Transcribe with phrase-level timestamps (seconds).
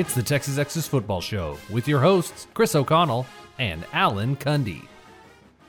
[0.00, 3.26] It's the Texas Exes Football Show with your hosts, Chris O'Connell
[3.58, 4.88] and Alan Cundy.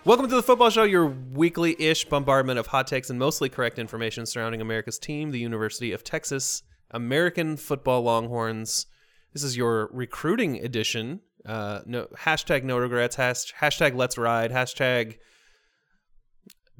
[0.05, 3.77] Welcome to the Football Show, your weekly ish bombardment of hot takes and mostly correct
[3.77, 8.85] information surrounding America's team, the University of Texas, American football Longhorns.
[9.33, 11.19] This is your recruiting edition.
[11.45, 15.17] Uh, no hashtag no regrets, hash, hashtag let's ride, hashtag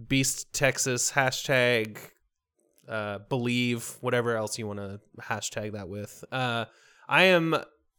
[0.08, 1.98] beast Texas, hashtag
[2.88, 6.24] uh, believe, whatever else you want to hashtag that with.
[6.32, 6.64] Uh,
[7.12, 7.58] I am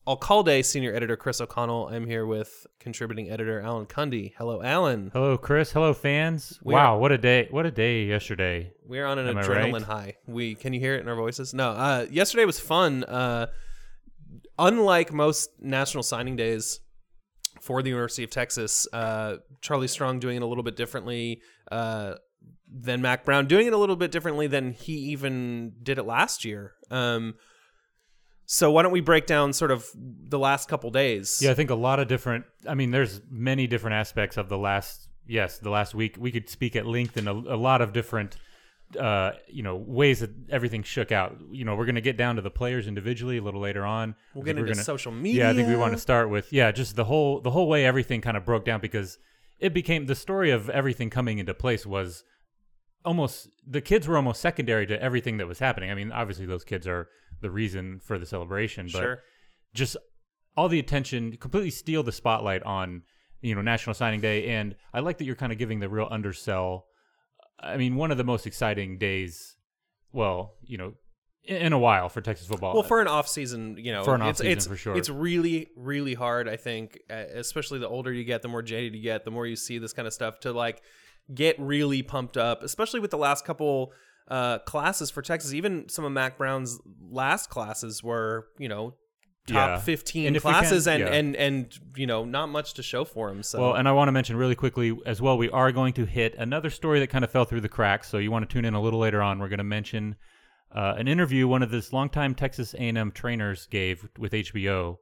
[0.08, 1.88] Alcalde senior editor Chris O'Connell.
[1.88, 4.32] I'm here with contributing editor Alan Cundy.
[4.38, 5.10] Hello, Alan.
[5.12, 5.70] Hello, Chris.
[5.70, 6.58] Hello, fans.
[6.64, 7.46] We wow, what a day!
[7.50, 8.72] What a day yesterday.
[8.86, 9.82] We're on an Am adrenaline right?
[9.82, 10.16] high.
[10.26, 11.52] We can you hear it in our voices?
[11.52, 11.72] No.
[11.72, 13.04] Uh, yesterday was fun.
[13.04, 13.48] Uh,
[14.58, 16.80] unlike most national signing days
[17.60, 22.14] for the University of Texas, uh, Charlie Strong doing it a little bit differently uh,
[22.66, 26.46] than Mack Brown, doing it a little bit differently than he even did it last
[26.46, 26.72] year.
[26.90, 27.34] Um,
[28.52, 31.40] so why don't we break down sort of the last couple days?
[31.40, 32.44] Yeah, I think a lot of different.
[32.68, 35.08] I mean, there's many different aspects of the last.
[35.26, 38.36] Yes, the last week we could speak at length in a, a lot of different,
[39.00, 41.38] uh, you know, ways that everything shook out.
[41.50, 44.16] You know, we're going to get down to the players individually a little later on.
[44.34, 45.44] We'll get into gonna- social media.
[45.44, 47.86] Yeah, I think we want to start with yeah, just the whole the whole way
[47.86, 49.16] everything kind of broke down because
[49.60, 52.22] it became the story of everything coming into place was
[53.02, 55.90] almost the kids were almost secondary to everything that was happening.
[55.90, 57.08] I mean, obviously those kids are
[57.42, 59.18] the reason for the celebration, but Sure.
[59.74, 59.96] just
[60.56, 63.02] all the attention completely steal the spotlight on
[63.40, 66.08] you know National Signing Day, and I like that you're kind of giving the real
[66.10, 66.86] undersell.
[67.60, 69.56] I mean, one of the most exciting days,
[70.12, 70.94] well, you know,
[71.44, 72.74] in, a while for Texas football.
[72.74, 74.96] Well, for an off season, you know, For an it's, off-season, it's, for sure.
[74.96, 76.48] It's really, really hard.
[76.48, 79.56] I think, especially the older you get, the more jaded you get, the more you
[79.56, 80.82] see this kind of stuff to like
[81.34, 82.62] get really pumped up.
[82.62, 83.92] Especially with the last couple
[84.28, 86.78] uh, classes for Texas, even some of Mack Brown's
[87.10, 88.94] last classes were, you know,
[89.46, 89.78] top Yeah.
[89.78, 91.08] fifteen And if we can- classes, and yeah.
[91.08, 93.42] and and you know, not much to show for him.
[93.42, 96.04] So Well, and I want to mention really quickly as well, we are going to
[96.06, 98.08] hit another story that kind of fell through the cracks.
[98.08, 99.38] So you want to tune in a little later on.
[99.40, 100.16] We're going to mention
[100.74, 104.96] uh, an interview one of this longtime Texas A&M trainers gave with HBO.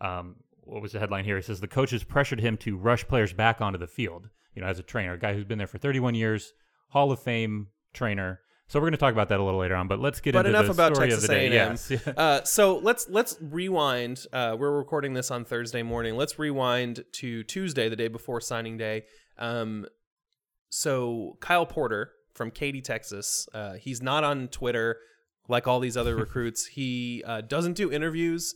[0.00, 1.38] Um, what was the headline here?
[1.38, 4.28] It says the coaches pressured him to rush players back onto the field.
[4.54, 6.52] You know, as a trainer, a guy who's been there for 31 years,
[6.90, 8.40] Hall of Fame trainer.
[8.68, 9.86] So we're going to talk about that a little later on.
[9.86, 11.56] But let's get but into enough the about story Texas of the day.
[11.56, 11.76] A&M.
[11.88, 12.08] Yes.
[12.16, 14.26] uh, so let's let's rewind.
[14.32, 16.16] Uh, we're recording this on Thursday morning.
[16.16, 19.04] Let's rewind to Tuesday, the day before signing day.
[19.38, 19.86] Um,
[20.68, 23.48] so Kyle Porter from Katy, Texas.
[23.54, 24.98] Uh, he's not on Twitter
[25.48, 26.66] like all these other recruits.
[26.66, 28.54] He uh, doesn't do interviews.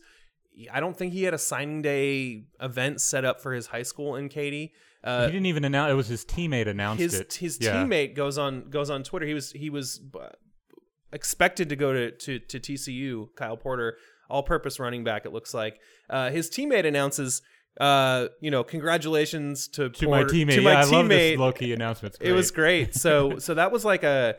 [0.71, 4.17] I don't think he had a signing day event set up for his high school
[4.17, 4.73] in Katy.
[5.03, 5.91] Uh, he didn't even announce.
[5.91, 7.33] It was his teammate announced his it.
[7.33, 7.73] his Yeah.
[7.75, 9.25] teammate goes on goes on Twitter.
[9.25, 9.99] He was he was
[11.13, 13.27] expected to go to, to to TCU.
[13.35, 13.97] Kyle Porter,
[14.29, 15.25] all-purpose running back.
[15.25, 15.79] It looks like
[16.09, 17.41] uh, his teammate announces,
[17.79, 20.55] uh, you know, congratulations to to Porter, my teammate.
[20.55, 22.17] To my yeah, I love this low key announcement.
[22.21, 22.85] It was great.
[22.85, 22.95] great.
[22.95, 24.35] So so that was like a.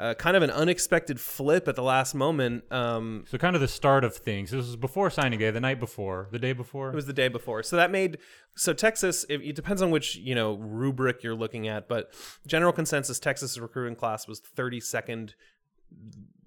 [0.00, 2.64] Uh, kind of an unexpected flip at the last moment.
[2.72, 4.50] Um, So kind of the start of things.
[4.50, 6.88] This was before signing day, the night before, the day before.
[6.88, 7.62] It was the day before.
[7.62, 8.16] So that made
[8.54, 9.24] so Texas.
[9.28, 12.14] It, it depends on which you know rubric you're looking at, but
[12.46, 15.34] general consensus: Texas recruiting class was 32nd.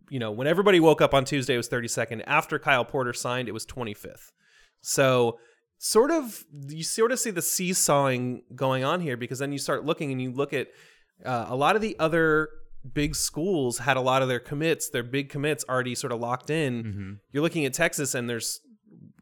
[0.09, 2.24] You know, when everybody woke up on Tuesday, it was 32nd.
[2.25, 4.31] After Kyle Porter signed, it was 25th.
[4.81, 5.38] So
[5.78, 9.85] sort of you sort of see the seesawing going on here because then you start
[9.85, 10.70] looking and you look at
[11.24, 12.50] uh, a lot of the other
[12.94, 16.49] big schools had a lot of their commits, their big commits already sort of locked
[16.49, 16.83] in.
[16.83, 17.11] Mm-hmm.
[17.31, 18.61] You're looking at Texas and there's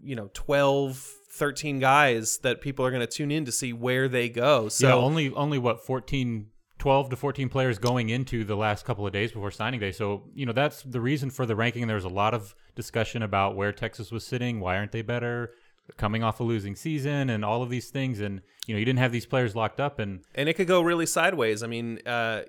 [0.04, 0.98] you know 12
[1.34, 4.88] 13 guys that people are going to tune in to see where they go so
[4.88, 6.48] yeah, only only what 14
[6.82, 9.92] 12 to 14 players going into the last couple of days before signing day.
[9.92, 11.86] So, you know, that's the reason for the ranking.
[11.86, 15.52] There was a lot of discussion about where Texas was sitting, why aren't they better,
[15.98, 18.98] coming off a losing season and all of these things and you know, you didn't
[18.98, 22.42] have these players locked up and and it could go really sideways i mean uh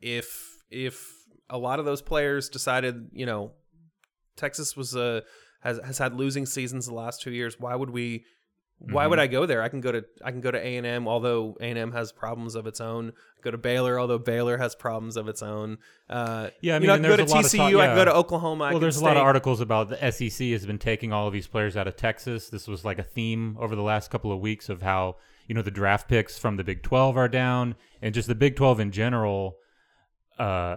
[0.00, 1.06] if if
[1.48, 3.52] a lot of those players decided you know
[4.36, 5.22] texas was a
[5.60, 8.24] has has had losing seasons the last two years why would we
[8.78, 9.10] why Mm-hmm.
[9.10, 9.62] would I go there?
[9.62, 11.92] I can go to I can go to A and M, although A and M
[11.92, 13.12] has problems of its own.
[13.42, 15.78] Go to Baylor, although Baylor has problems of its own.
[16.10, 17.56] Uh, Yeah, I you mean, know, I can go to there's a lot of TCU.
[17.56, 18.64] talk- I can go to Oklahoma.
[18.64, 21.32] I well, there's a lot of articles about the SEC has been taking all of
[21.32, 22.50] these players out of Texas.
[22.50, 25.16] This was like a theme over the last couple of weeks of how
[25.48, 28.56] you know the draft picks from the Big 12 are down, and just the Big
[28.56, 29.56] 12 in general.
[30.38, 30.76] Uh,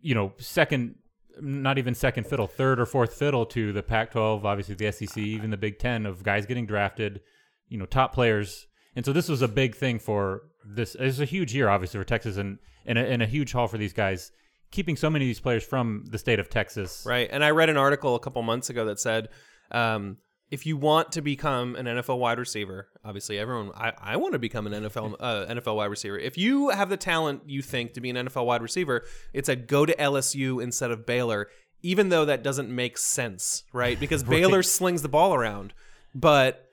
[0.00, 0.96] you know, second,
[1.40, 5.50] not even second fiddle, third or fourth fiddle to the Pac-12, obviously the SEC, even
[5.50, 7.20] the Big Ten of guys getting drafted.
[7.68, 8.66] You know, top players,
[8.96, 10.96] and so this was a big thing for this.
[10.96, 13.68] It was a huge year, obviously, for Texas, and and a, and a huge haul
[13.68, 14.32] for these guys.
[14.72, 17.28] Keeping so many of these players from the state of Texas, Right.
[17.30, 19.28] And I read an article a couple months ago that said
[19.70, 20.16] Um,
[20.50, 24.38] if you want to become an NFL wide receiver, obviously everyone, I, I want to
[24.38, 26.18] become an NFL uh, NFL wide receiver.
[26.18, 29.54] If you have the talent you think to be an NFL wide receiver, it's a
[29.54, 31.48] go to LSU instead of Baylor,
[31.82, 33.98] even though that doesn't make sense, right?
[34.10, 35.72] Because Baylor slings the ball around,
[36.14, 36.66] but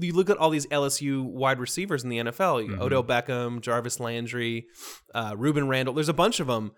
[0.00, 2.82] you look at all these LSU wide receivers in the NFL: Mm-hmm.
[2.82, 4.66] Odell Beckham, Jarvis Landry,
[5.14, 5.94] uh, Rueben Randle.
[5.94, 6.72] There's a bunch of them.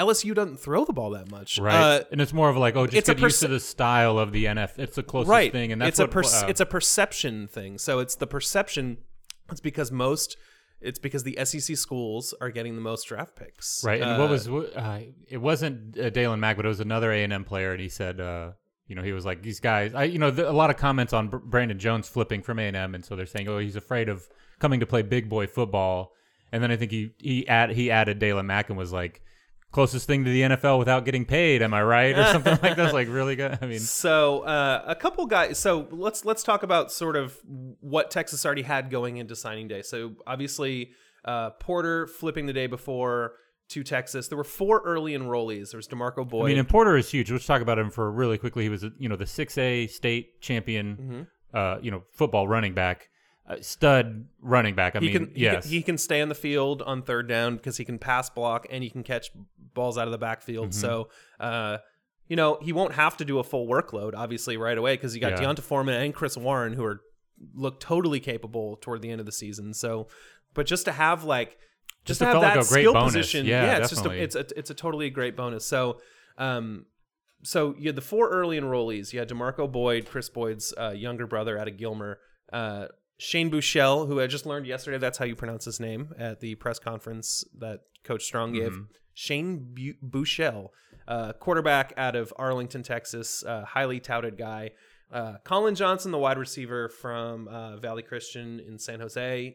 [0.00, 2.86] LSU doesn't throw the ball that much, Right, Uh, and it's more of like, oh,
[2.86, 4.78] just it's a get used to the style of the NF.
[4.78, 5.52] It's the closest right.
[5.52, 7.78] thing, and that's it's a what, perce- uh, it's a perception thing.
[7.78, 8.98] So it's the perception.
[9.50, 10.36] It's because most.
[10.80, 13.84] It's because the SEC schools are getting the most draft picks.
[13.84, 14.00] right.
[14.00, 15.36] And Uh, what was uh, it?
[15.36, 18.18] Wasn't uh, Daylon Mack, but it was another A and M player, and he said,
[18.18, 18.52] uh,
[18.86, 21.12] you know, he was like, these guys, I, you know, the, a lot of comments
[21.12, 23.76] on Br- Brandon Jones flipping from A and M, and so they're saying, oh, he's
[23.76, 24.26] afraid of
[24.58, 26.12] coming to play big boy football,
[26.50, 29.22] and then I think he he add he added Daylon Mack and was like.
[29.72, 32.92] Closest thing to the NFL without getting paid, am I right, or something like that's
[32.92, 33.56] like really good.
[33.62, 35.58] I mean, So uh, a couple guys.
[35.58, 37.38] So let's let's talk about sort of
[37.80, 39.82] what Texas already had going into signing day.
[39.82, 40.90] So obviously
[41.24, 43.34] uh, Porter flipping the day before
[43.68, 44.26] to Texas.
[44.26, 45.70] There were four early enrollees.
[45.70, 46.46] There was Demarco Boyd.
[46.46, 47.30] I mean, and Porter is huge.
[47.30, 48.64] Let's talk about him for really quickly.
[48.64, 51.56] He was, you know, the six A state champion, Mm-hmm.
[51.56, 53.08] uh, you know, football running back,
[53.50, 54.96] uh, stud running back.
[54.96, 57.28] I he mean, can he, yes, can he can stay on the field on third
[57.28, 59.30] down because he can pass block and he can catch
[59.74, 60.70] balls out of the backfield.
[60.70, 60.80] Mm-hmm.
[60.80, 61.08] So
[61.38, 61.78] uh,
[62.28, 65.20] you know he won't have to do a full workload obviously right away because you
[65.20, 65.40] got Yeah.
[65.52, 67.00] D'Onta Foreman and Chris Warren who are
[67.54, 69.72] look totally capable toward the end of the season.
[69.74, 70.08] So,
[70.54, 71.58] but just to have like
[72.04, 73.12] just, Just to have like that a great skill bonus.
[73.14, 74.20] position, Yeah, it's definitely.
[74.24, 75.66] just a, it's a it's a totally great bonus.
[75.66, 76.00] So.
[76.38, 76.86] Um,
[77.42, 79.12] so you had the four early enrollees.
[79.14, 82.18] You had Demarco Boyd, Chris Boyd's uh, younger brother out of Gilmer,
[82.52, 82.86] uh,
[83.20, 86.54] Shane Buechele, who I just learned yesterday that's how you pronounce his name at the
[86.54, 88.72] press conference that Coach Strong gave.
[89.12, 90.68] Shane Bu- Buechele,
[91.06, 94.70] uh, quarterback out of Arlington, Texas, uh, highly touted guy.
[95.12, 99.54] Uh, Collin Johnson, the wide receiver from uh, Valley Christian in San Jose,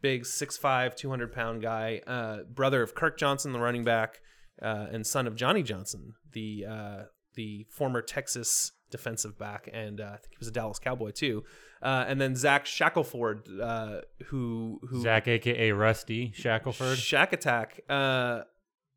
[0.00, 4.20] big 6'5", 200 pound guy, uh, brother of Kirk Johnson, the running back,
[4.60, 7.02] uh, and son of Johnny Johnson, the uh,
[7.34, 11.44] the former Texas defensive back, and uh, I think he was a Dallas Cowboy too.
[11.82, 16.98] Uh, and then Zach Shackelford, uh, who who Zach, aka Rusty Shackelford.
[16.98, 17.80] Shack Attack.
[17.88, 18.42] Uh,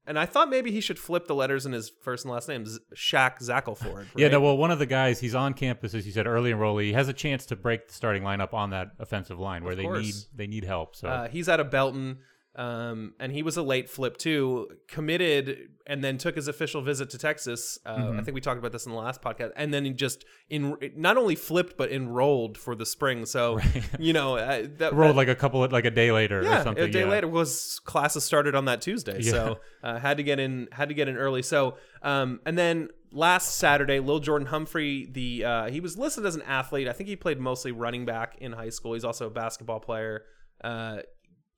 [0.05, 2.65] and I thought maybe he should flip the letters in his first and last name,
[2.65, 4.07] Z- Shaq Zackelford.
[4.17, 6.87] Yeah, no, well, one of the guys, he's on campus, as you said, early enrollee.
[6.87, 9.87] He has a chance to break the starting lineup on that offensive line where they
[9.87, 10.97] need they need help.
[10.97, 12.17] So Uh, he's out of Belton,
[12.55, 14.69] um, and he was a late flip too.
[14.87, 17.79] Committed, and then took his official visit to Texas.
[17.85, 18.19] Uh, Mm-hmm.
[18.19, 19.51] I think we talked about this in the last podcast.
[19.55, 23.25] And then he just in not only flipped but enrolled for the spring.
[23.25, 23.59] So
[23.99, 26.63] you know uh, that rolled like a couple of like a day later yeah, or
[26.63, 26.83] something.
[26.83, 27.09] a day yeah.
[27.09, 30.95] later was classes started on that Tuesday, so uh, had to get in had to
[30.95, 31.41] get in early.
[31.41, 36.35] So um, and then last Saturday, Lil Jordan Humphrey, the uh, he was listed as
[36.35, 36.87] an athlete.
[36.87, 38.93] I think he played mostly running back in high school.
[38.93, 40.23] He's also a basketball player.
[40.63, 40.99] Uh,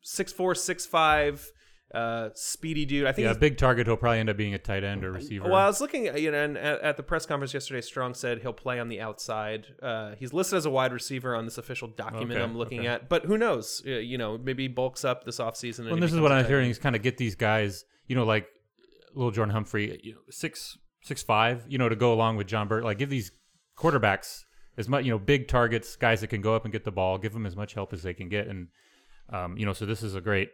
[0.05, 1.51] six four, six five,
[1.93, 3.07] uh, speedy dude.
[3.07, 3.87] I think Yeah, big target.
[3.87, 5.49] He'll probably end up being a tight end or receiver.
[5.49, 7.81] well, I was looking at you know, and at, at the press conference yesterday.
[7.81, 9.65] Strong said he'll play on the outside.
[9.81, 12.87] Uh, he's listed as a wide receiver on this official document Okay, I'm looking okay.
[12.87, 13.81] at, but who knows?
[13.85, 15.79] Uh, you know, maybe he bulks up this offseason.
[15.79, 18.15] and Well, and this is what I'm hearing is kind of get these guys, you
[18.15, 18.47] know, like
[19.15, 22.67] little Jordan Humphrey, you know, six six five, you know, to go along with John
[22.67, 22.83] Burt.
[22.83, 23.31] Like give these
[23.75, 24.43] quarterbacks
[24.77, 27.17] as much, you know, big targets, guys that can go up and get the ball.
[27.17, 28.67] Give them as much help as they can get, and
[29.29, 30.49] um, you know, so this is a great.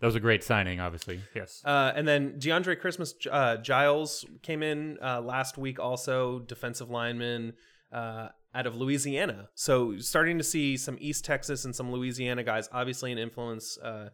[0.00, 1.20] That was a great signing, obviously.
[1.34, 1.62] Yes.
[1.64, 7.54] Uh, and then DeAndre Christmas uh, Giles came in uh, last week, also defensive lineman
[7.92, 9.48] uh, out of Louisiana.
[9.54, 14.10] So starting to see some East Texas and some Louisiana guys, obviously an influence uh,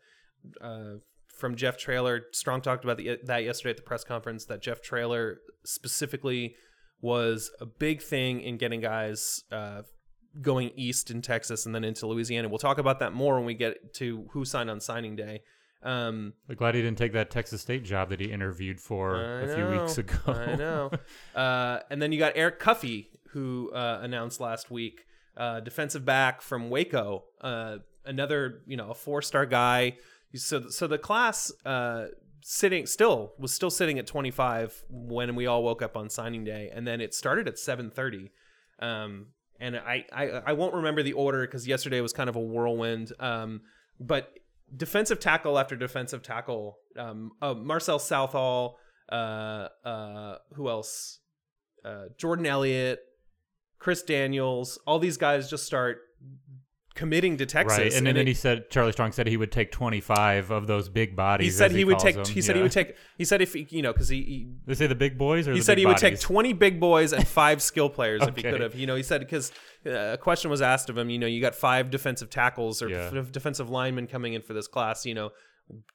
[0.60, 0.94] uh,
[1.26, 2.26] from Jeff Traylor.
[2.32, 4.44] Strong talked about the, that yesterday at the press conference.
[4.44, 6.54] That Jeff Traylor specifically
[7.00, 9.42] was a big thing in getting guys.
[10.40, 12.48] Going east in Texas and then into Louisiana.
[12.48, 15.42] We'll talk about that more when we get to who signed on signing day.
[15.82, 19.40] Um, I'm glad he didn't take that Texas State job that he interviewed for I
[19.42, 20.16] a few weeks ago.
[20.26, 20.90] I know.
[21.34, 25.06] Uh, and then you got Eric Cuffee, who uh, announced last week,
[25.36, 29.96] uh, defensive back from Waco, uh, another you know a four star guy.
[30.34, 32.06] So so the class uh,
[32.42, 36.70] sitting still was still sitting at 25 when we all woke up on signing day,
[36.74, 38.30] and then it started at 7:30.
[38.80, 39.28] Um,
[39.60, 43.12] and I, I I won't remember the order because yesterday was kind of a whirlwind.
[43.20, 43.62] Um,
[43.98, 44.32] but
[44.74, 48.78] defensive tackle after defensive tackle, um, uh, Marcel Southall,
[49.10, 51.18] uh, uh, who else?
[51.84, 53.00] Uh, Jordan Elliott,
[53.78, 55.98] Chris Daniels, all these guys just start
[57.00, 57.78] committing to Texas.
[57.78, 60.88] Right, and, then, it- he said Charlie Strong said he would take 25 of those
[60.90, 61.46] big bodies.
[61.46, 62.14] he said as he, would take.
[62.16, 62.24] them.
[62.26, 62.94] He said he would take.
[63.16, 65.52] He said if he, you know, because he, he They say the big boys or
[65.52, 68.42] he the said he would take 20 big boys and five skill players if he
[68.42, 68.74] could have.
[68.74, 69.50] You know, he said because
[69.86, 71.08] uh, a question was asked of him.
[71.08, 73.10] You know, you got five defensive tackles or Yeah.
[73.14, 75.06] f- defensive linemen coming in for this class.
[75.06, 75.30] You know,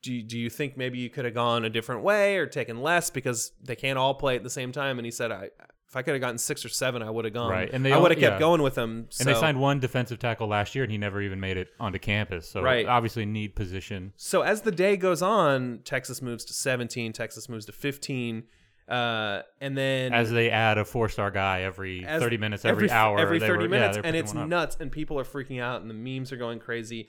[0.01, 2.81] do you, do you think maybe you could have gone a different way or taken
[2.81, 4.97] less because they can't all play at the same time?
[4.97, 5.49] And he said, I
[5.95, 7.49] if I could have gotten six or seven, I would have gone.
[7.49, 8.39] Right, and they I would have kept yeah.
[8.39, 9.07] going with them.
[9.17, 11.99] And they signed one defensive tackle last year, and he never even made it onto
[11.99, 12.49] campus.
[12.49, 12.85] So Right.
[12.85, 14.11] obviously need position.
[14.17, 18.43] So as the day goes on, Texas moves to 17, Texas moves to 15,
[18.89, 23.39] uh, and then As they add a four-star guy every 30 minutes, every, hour, every
[23.39, 26.33] 30 were- minutes, they're and it's nuts, and people are freaking out, and the memes
[26.33, 27.07] are going crazy.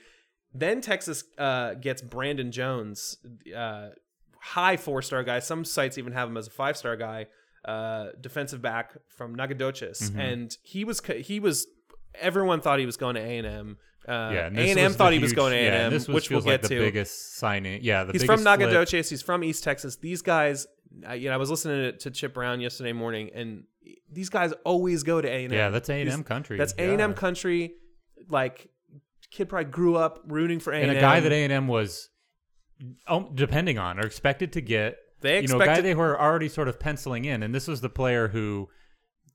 [0.53, 3.17] Then Texas uh, gets Brandon Jones,
[3.53, 3.89] uh,
[4.39, 5.39] high four star guy.
[5.39, 7.27] Some sites even have him as a five star guy,
[7.67, 10.19] uh, defensive back from Nacogdoches, Mm-hmm.
[10.19, 11.67] and he was he was.
[12.19, 13.77] Everyone thought he was going to A and M.
[14.07, 15.99] Uh, Yeah, A and and M thought he was going to A yeah, and M,
[16.13, 16.79] which we'll feels get like the to.
[16.79, 17.81] biggest signing.
[17.83, 18.59] Yeah, the He's from biggest flip.
[18.59, 19.09] Nacogdoches.
[19.09, 19.97] He's from East Texas.
[19.97, 20.65] These guys,
[21.05, 23.63] I, you know, I was listening to, to Chip Brown yesterday morning, and
[24.11, 25.57] these guys always go to A and M.
[25.59, 26.57] Yeah, that's A&M country.
[26.57, 26.91] That's A Yeah.
[26.93, 27.73] and M country.
[28.29, 28.69] Like,
[29.29, 30.89] kid probably grew up rooting for A and M.
[30.91, 32.09] and a guy that A and M was,
[33.07, 34.97] oh, depending on or expected to get.
[35.21, 37.89] They you know, guy they were already sort of penciling in, and this was the
[37.89, 38.69] player who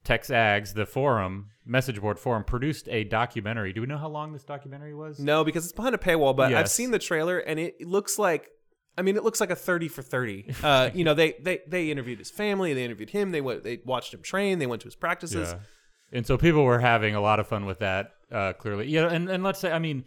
[0.05, 3.73] TexAgs, the forum message board forum, produced a documentary.
[3.73, 5.19] Do we know how long this documentary was?
[5.19, 6.37] no, because it's behind a paywall.
[6.37, 8.49] But I've seen the trailer, and it, it looks like.
[8.97, 10.55] I mean, it looks like a thirty for thirty.
[10.63, 13.81] Uh, you know, they, they they interviewed his family, they interviewed him, they went, they
[13.85, 15.49] watched him train, they went to his practices.
[15.51, 15.59] Yeah.
[16.13, 18.89] And so people were having a lot of fun with that, uh, clearly.
[18.89, 20.05] Yeah, and, and let's say, I mean,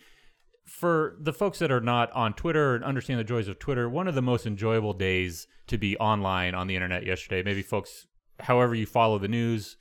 [0.65, 4.07] for the folks that are not on Twitter and understand the joys of Twitter, one
[4.07, 7.43] of the most enjoyable days to be online on the internet yesterday.
[7.43, 8.07] Maybe folks,
[8.39, 9.77] however you follow the news,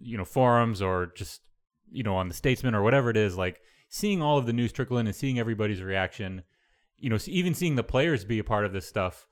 [0.00, 1.40] you know, forums or just,
[1.90, 4.72] you know, on the Statesman or whatever it is, like seeing all of the news
[4.72, 6.42] trickle in and seeing everybody's reaction,
[6.98, 9.26] you know, even seeing the players be a part of this stuff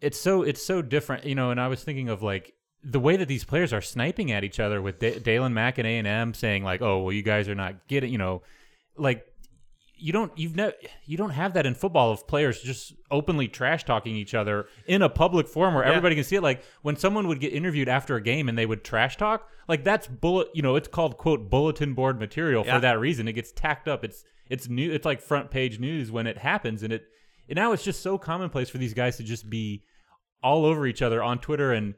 [0.00, 1.50] it's so it's so different, you know.
[1.50, 4.58] And I was thinking of like the way that these players are sniping at each
[4.58, 7.48] other with D- Daylon Mack and A and M saying like, "Oh, well, you guys
[7.48, 8.42] are not getting," you know,
[8.96, 9.26] like
[10.00, 10.72] you don't you've never
[11.04, 15.02] you don't have that in football of players just openly trash talking each other in
[15.02, 15.90] a public forum where Yeah.
[15.90, 16.42] everybody can see it.
[16.42, 19.84] Like when someone would get interviewed after a game and they would trash talk, like
[19.84, 22.74] that's bullet, you know, it's called quote bulletin board material Yeah.
[22.76, 23.28] for that reason.
[23.28, 24.04] It gets tacked up.
[24.04, 24.90] It's it's new.
[24.90, 27.04] It's like front page news when it happens, and it
[27.48, 29.84] and now it's just so commonplace for these guys to just be
[30.42, 31.94] all over each other on Twitter, and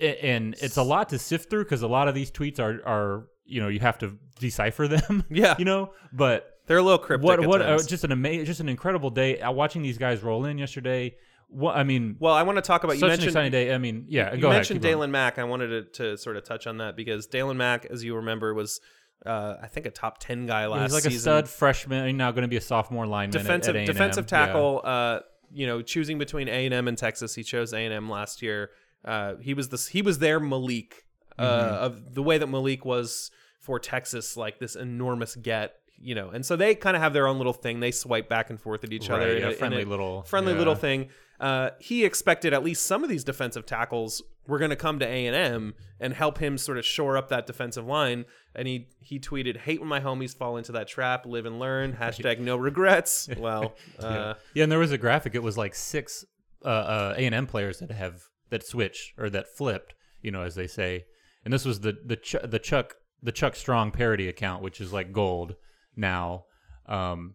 [0.00, 3.26] and it's a lot to sift through because a lot of these tweets are are
[3.44, 5.24] you know you have to decipher them.
[5.30, 5.54] Yeah.
[5.58, 7.26] you know, but They're a little cryptic.
[7.26, 9.38] what at what uh, just an amazing, just an incredible day.
[9.40, 11.16] Uh, watching these guys roll in yesterday.
[11.48, 13.74] What I mean, well, I want to talk about you such an exciting day.
[13.74, 14.34] I mean, yeah.
[14.34, 14.60] you go ahead.
[14.60, 14.96] mentioned going.
[14.96, 15.38] Daylon Mack.
[15.38, 18.54] I wanted to, to sort of touch on that because Daylon Mack, as you remember,
[18.54, 18.80] was
[19.26, 20.84] uh, I think a top ten guy last year.
[20.84, 21.16] He's like season.
[21.16, 22.06] a stud freshman.
[22.06, 23.36] He's now going to be a sophomore lineman.
[23.36, 23.86] at- defensive at A&M.
[23.86, 24.46] defensive Yeah.
[24.46, 24.80] tackle.
[24.82, 25.20] Uh,
[25.52, 28.40] you know, choosing between A and M and Texas, he chose A and M last
[28.40, 28.70] year.
[29.04, 29.88] Uh, he was this.
[29.88, 31.04] He was their Malik
[31.38, 31.84] uh, Mm-hmm.
[31.84, 35.74] of the way that Malik was for Texas, like this enormous get.
[36.04, 37.78] You know, and so they kind of have their own little thing.
[37.80, 39.26] They swipe back and forth at each other.
[39.28, 40.58] Right, in a a- in friendly a little- friendly yeah.
[40.58, 41.08] little thing.
[41.38, 45.06] Uh, he expected at least some of these defensive tackles were going to come to
[45.06, 48.24] A and M and help him sort of shore up that defensive line.
[48.54, 51.24] And he he tweeted, "Hate when my homies fall into that trap.
[51.26, 51.92] Live and learn.
[52.00, 55.34] Hashtag no regrets." Well, uh, Yeah, and there was a graphic.
[55.34, 56.24] It was like six
[56.64, 60.66] uh, uh, A&M players that have that switched or that flipped, you know, as they
[60.66, 61.04] say.
[61.44, 64.92] And this was the the Ch- the Chuck the Chuck Strong parody account, which is
[64.92, 65.54] like gold
[65.96, 66.44] now.
[66.86, 67.34] Um,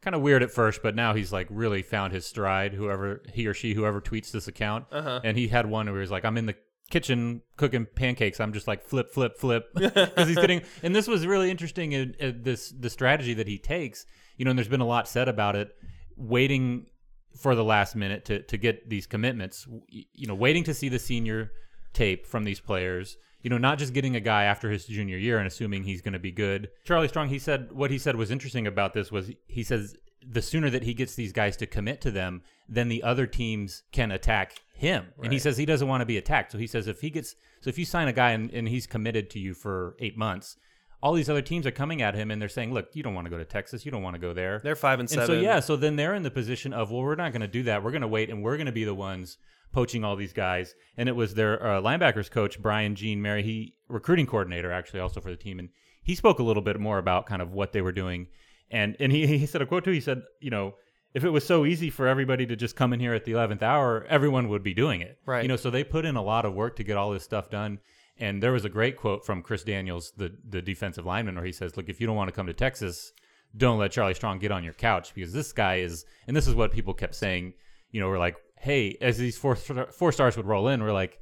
[0.00, 2.72] kind of weird at first, but now he's like really found his stride.
[2.74, 5.20] Whoever he or she, whoever tweets this account, Uh-huh.
[5.24, 6.54] and he had one where he was like, "I'm in the
[6.90, 8.40] kitchen cooking pancakes.
[8.40, 10.62] I'm just like flip, flip, flip," because he's getting.
[10.82, 11.92] And this was really interesting.
[11.92, 15.08] In, in this the strategy that he takes, you know, and there's been a lot
[15.08, 15.70] said about it.
[16.16, 16.86] Waiting
[17.40, 20.98] for the last minute to to get these commitments, you know, waiting to see the
[20.98, 21.50] senior
[21.92, 23.16] tape from these players.
[23.42, 26.12] You know, not just getting a guy after his junior year and assuming he's going
[26.12, 26.70] to be good.
[26.84, 29.96] Charlie Strong, he said what he said was interesting about this was he says
[30.28, 33.84] the sooner that he gets these guys to commit to them, then the other teams
[33.92, 35.06] can attack him.
[35.22, 36.50] And he says he doesn't want to be attacked.
[36.52, 38.86] So he says if he gets so if you sign a guy and, and he's
[38.86, 40.56] committed to you for eight months,
[41.00, 43.26] all these other teams are coming at him and they're saying, Look, you don't want
[43.26, 44.60] to go to Texas, you don't want to go there.
[44.64, 45.26] they're five and And seven.
[45.26, 47.62] so yeah, so then they're in the position of well, we're not going to do
[47.62, 47.84] that.
[47.84, 49.38] We're going to wait, and we're going to be the ones
[49.72, 50.74] poaching all these guys.
[50.96, 55.20] And it was their uh, linebackers coach Brian Jean Mary, he recruiting coordinator actually also
[55.20, 55.70] for the team, and
[56.02, 58.28] he spoke a little bit more about kind of what they were doing.
[58.70, 59.92] And and he he said a quote too.
[59.92, 60.74] He said, you know.
[61.14, 63.62] If it was so easy for everybody to just come in here at the 11th
[63.62, 65.18] hour, everyone would be doing it.
[65.24, 65.42] Right.
[65.42, 67.48] You know, so they put in a lot of work to get all this stuff
[67.48, 67.78] done.
[68.18, 71.52] And there was a great quote from Chris Daniels, the the defensive lineman, where he
[71.52, 73.12] says, "Look, if you don't want to come to Texas,
[73.56, 76.54] don't let Charlie Strong get on your couch because this guy is." And this is
[76.54, 77.54] what people kept saying.
[77.90, 81.18] You know, we're like, "Hey," as these four four stars would roll in, we're like,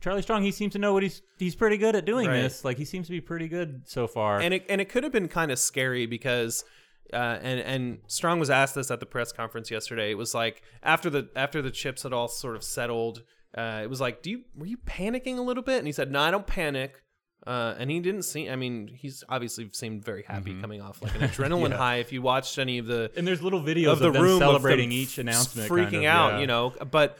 [0.00, 2.42] Charlie Strong, he seems to know what he's he's pretty good at doing Right.
[2.42, 2.64] this.
[2.64, 4.40] Like he seems to be pretty good so far.
[4.40, 6.64] and it and it could have been kind of scary because
[7.12, 10.10] uh, and and Strong was asked this at the press conference yesterday.
[10.10, 13.22] It was like after the after the chips had all sort of settled,
[13.56, 15.78] uh, it was like, do you were you panicking a little bit?
[15.78, 17.01] And he said, no, I don't panic.
[17.46, 18.50] Uh, and he didn't seem.
[18.52, 21.76] I mean, he's obviously seemed very happy coming off like an adrenaline Yeah.
[21.76, 21.96] high.
[21.96, 24.92] If you watched any of the And there's little videos of the them room celebrating
[24.92, 26.38] each announcement, freaking kind of, out yeah.
[26.40, 27.18] you know but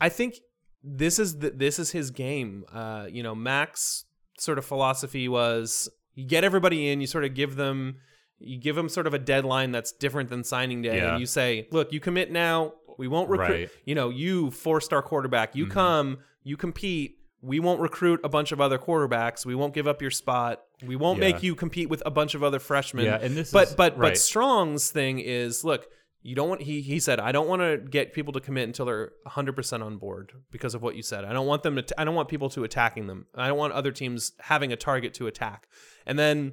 [0.00, 0.36] i think
[0.82, 4.06] this is the, this is his game uh you know Mack's
[4.38, 7.96] sort of philosophy was you get everybody in you sort of give them
[8.38, 11.10] you give them sort of a deadline that's different than signing day Yeah.
[11.12, 13.68] and you say look you commit now we won't recruit Right.
[13.84, 15.58] you know you four star quarterback Mm-hmm.
[15.58, 19.86] you come you compete we won't recruit a bunch of other quarterbacks we won't give
[19.88, 21.32] up your spot we won't Yeah.
[21.32, 23.98] make you compete with a bunch of other freshmen Yeah, and this but is- but
[23.98, 24.18] but.
[24.18, 25.86] Strong's thing is look,
[26.22, 28.84] you don't want he he said I don't want to get people to commit until
[28.84, 31.24] they're 100% on board because of what you said.
[31.24, 33.26] I don't want them to I don't want people to attacking them.
[33.34, 35.66] I don't want other teams having a target to attack.
[36.06, 36.52] And then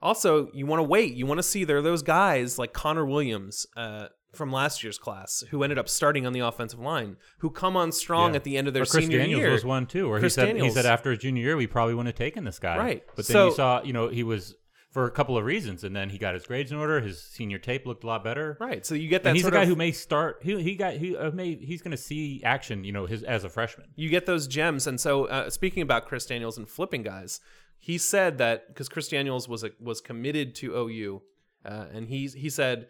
[0.00, 1.14] also, you want to wait.
[1.14, 4.98] You want to see there are those guys like Connor Williams uh, from last year's
[4.98, 8.36] class who ended up starting on the offensive line, who come on strong Yeah.
[8.36, 9.52] at the end of their Or Chris senior Daniels year.
[9.52, 10.68] was one too, where Chris he said Daniels.
[10.68, 12.76] he said after his junior year we probably wouldn't have taken this guy.
[12.76, 13.04] Right.
[13.16, 14.54] But then So- you saw, you know, he was
[14.90, 17.00] for a couple of reasons, and then he got his grades in order.
[17.00, 18.56] His senior tape looked a lot better.
[18.58, 18.84] Right.
[18.86, 20.38] So you get that And he's a guy of, who may start.
[20.42, 22.84] He he got he uh, may he's going to see action.
[22.84, 23.88] You know, his as a freshman.
[23.96, 24.86] you get those gems.
[24.86, 27.40] And so, uh, speaking about Chris Daniels and flipping guys,
[27.78, 31.22] he said that because Chris Daniels was a, was committed to OU,
[31.66, 32.88] uh, and he he said,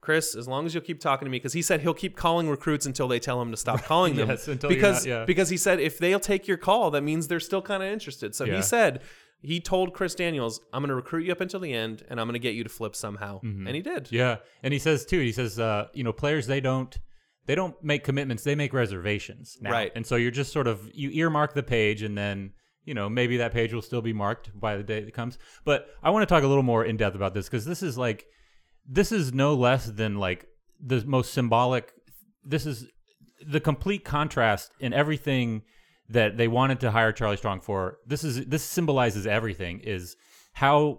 [0.00, 2.48] Chris, as long as you'll keep talking to me, because he said he'll keep calling
[2.48, 4.28] recruits until they tell him to stop calling them.
[4.28, 5.24] Yes, until because not- yeah.
[5.24, 8.34] because he said if they'll take your call, that means they're still kind of interested.
[8.34, 8.56] So Yeah.
[8.56, 9.02] he said.
[9.42, 12.26] He told Chris Daniels, "I'm going to recruit you up until the end, and I'm
[12.26, 14.04] going to get you to flip somehow." And he did.
[14.04, 14.14] Mm-hmm.
[14.14, 15.18] Yeah, and he says too.
[15.18, 16.94] He says, uh, you know, players they don't
[17.46, 19.56] they don't make commitments; they make reservations.
[19.58, 19.70] Now.
[19.70, 19.92] Right.
[19.96, 22.52] And so you're just sort of you earmark the page, and then
[22.84, 25.38] you know maybe that page will still be marked by the day it comes.
[25.64, 27.96] But I want to talk a little more in depth about this because this is
[27.96, 28.26] like
[28.86, 30.46] this is no less than like
[30.80, 31.92] the most symbolic.
[32.44, 32.86] This is
[33.46, 35.62] the complete contrast in everything
[36.08, 37.98] that they wanted to hire Charlie Strong for.
[38.06, 39.80] This is this symbolizes everything.
[39.80, 40.16] Is
[40.54, 40.98] how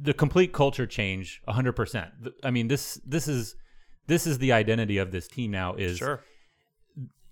[0.00, 2.10] the complete culture change 100%.
[2.44, 3.56] I mean this this is
[4.06, 6.22] this is the identity of this team now is Sure.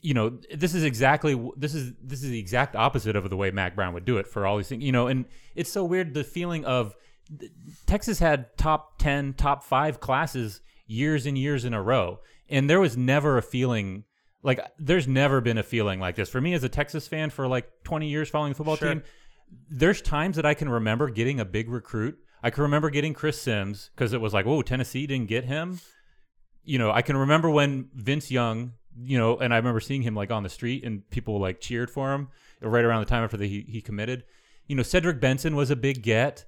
[0.01, 3.51] you know this is exactly this is this is the exact opposite of the way
[3.53, 6.15] Mack Brown would do it for all these things you know and it's so weird
[6.15, 6.95] the feeling of
[7.87, 12.81] Texas had top 10 top 5 classes years and years in a row and there
[12.81, 14.05] was never a feeling
[14.43, 17.49] like there's never been a feeling like this for me as a Texas fan for
[17.49, 18.95] like 20 years following the football Sure.
[18.95, 19.03] team
[19.71, 23.41] there's times that I can remember getting a big recruit I can remember getting Chris
[23.41, 25.81] Sims because it was like oh Tennessee didn't get him
[26.67, 30.15] you know, I can remember when Vince Young, you know, and I remember seeing him
[30.15, 32.29] like on the street and people like cheered for him
[32.63, 34.25] right around the time after the, he, he committed.
[34.67, 36.47] You know, Cedric Benson was a big get,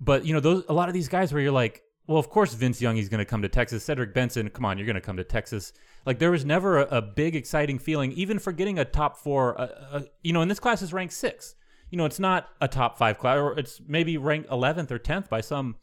[0.00, 2.54] but you know, those a lot of these guys where you're like, well, of course
[2.54, 3.84] Vince Young he's going to come to Texas.
[3.84, 5.72] Cedric Benson, come on, you're going to come to Texas.
[6.06, 9.60] Like there was never a, a big exciting feeling, even for getting a top four.
[9.60, 11.54] Uh, uh, you know, and this class is ranked six.
[11.90, 15.28] You know, it's not a top five class, or it's maybe ranked 11th or 10th
[15.28, 15.76] by some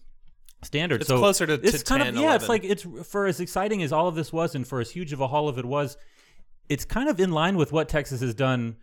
[0.63, 1.01] standard.
[1.01, 2.35] It's so closer to- it's to kind 10, of yeah.
[2.35, 5.13] It's like it's for as exciting as all of this was, and for as huge
[5.13, 5.97] of a haul of it was,
[6.69, 8.77] it's kind of in line with what Texas has done,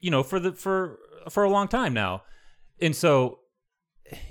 [0.00, 0.98] you know, for the for
[1.30, 2.22] for a long time now,
[2.80, 3.40] and so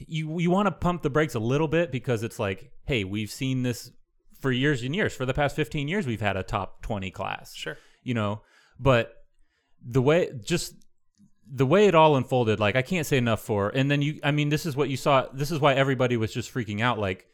[0.08, 3.32] you you want to pump the brakes a little bit because it's like, hey, we've
[3.32, 3.92] seen this
[4.40, 5.14] for years and years.
[5.14, 7.78] For the past fifteen years, we've had a top twenty class, Sure.
[8.04, 8.42] you know,
[8.80, 9.14] but
[9.84, 10.76] the way just
[11.54, 13.70] the way it all unfolded, like I can't say enough for.
[13.70, 15.28] And then you, I mean, this is what you saw.
[15.34, 16.98] This is why everybody was just freaking out.
[16.98, 17.26] Like,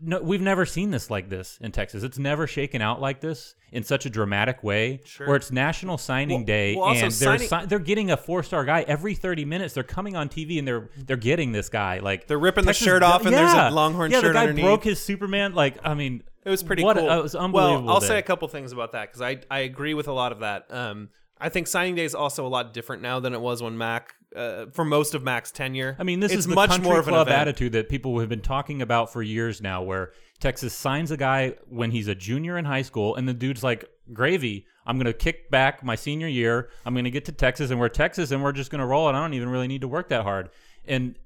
[0.00, 2.02] no, we've never seen this like this in Texas.
[2.02, 5.00] It's never shaken out like this in such a dramatic way.
[5.04, 5.26] Sure.
[5.26, 8.42] Where it's National Signing Well- Day well, and they're signing- si- they're getting a four
[8.42, 9.74] star guy every thirty minutes.
[9.74, 11.98] They're coming on TV and they're they're getting this guy.
[11.98, 14.64] Like They're ripping the shirt off and there's a Longhorn yeah, shirt the guy underneath.
[14.64, 15.54] broke his Superman.
[15.54, 17.10] Like, I mean, It was pretty what, cool.
[17.10, 17.86] It was unbelievable.
[17.86, 18.06] Well, I'll day.
[18.08, 20.66] say a couple things about that because I I agree with a lot of that.
[20.72, 21.08] Um,
[21.40, 24.14] I think signing day is also a lot different now than it was when Mack
[24.34, 25.96] uh, for most of Mack's tenure.
[25.98, 28.18] I mean, this it's is the much country more of an club attitude that people
[28.20, 32.14] have been talking about for years now, where Texas signs a guy when he's a
[32.14, 35.94] junior in high school, and the dude's like, "Gravy, I'm going to kick back my
[35.94, 36.70] senior year.
[36.84, 39.08] I'm going to get to Texas, and we're Texas, and we're just going to roll
[39.08, 39.12] it.
[39.12, 40.50] I don't even really need to work that hard."
[40.84, 41.18] And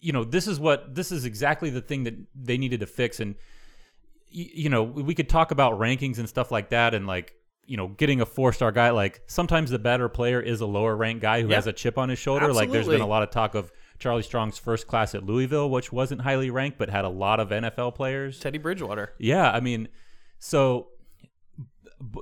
[0.00, 3.20] you know, this is what this is exactly the thing that they needed to fix.
[3.20, 3.34] And
[4.30, 7.34] you know, we could talk about rankings and stuff like that, and like
[7.68, 10.96] you know, getting a four star guy, like sometimes the better player is a lower
[10.96, 11.56] ranked guy who Yeah.
[11.56, 12.52] has a chip on his shoulder.
[12.52, 15.92] Like there's been a lot of talk of Charlie Strong's first class at Louisville, which
[15.92, 18.40] wasn't highly ranked, but had a lot of NFL players.
[18.40, 19.12] Teddy Bridgewater.
[19.18, 19.88] Yeah, I mean,
[20.38, 20.88] so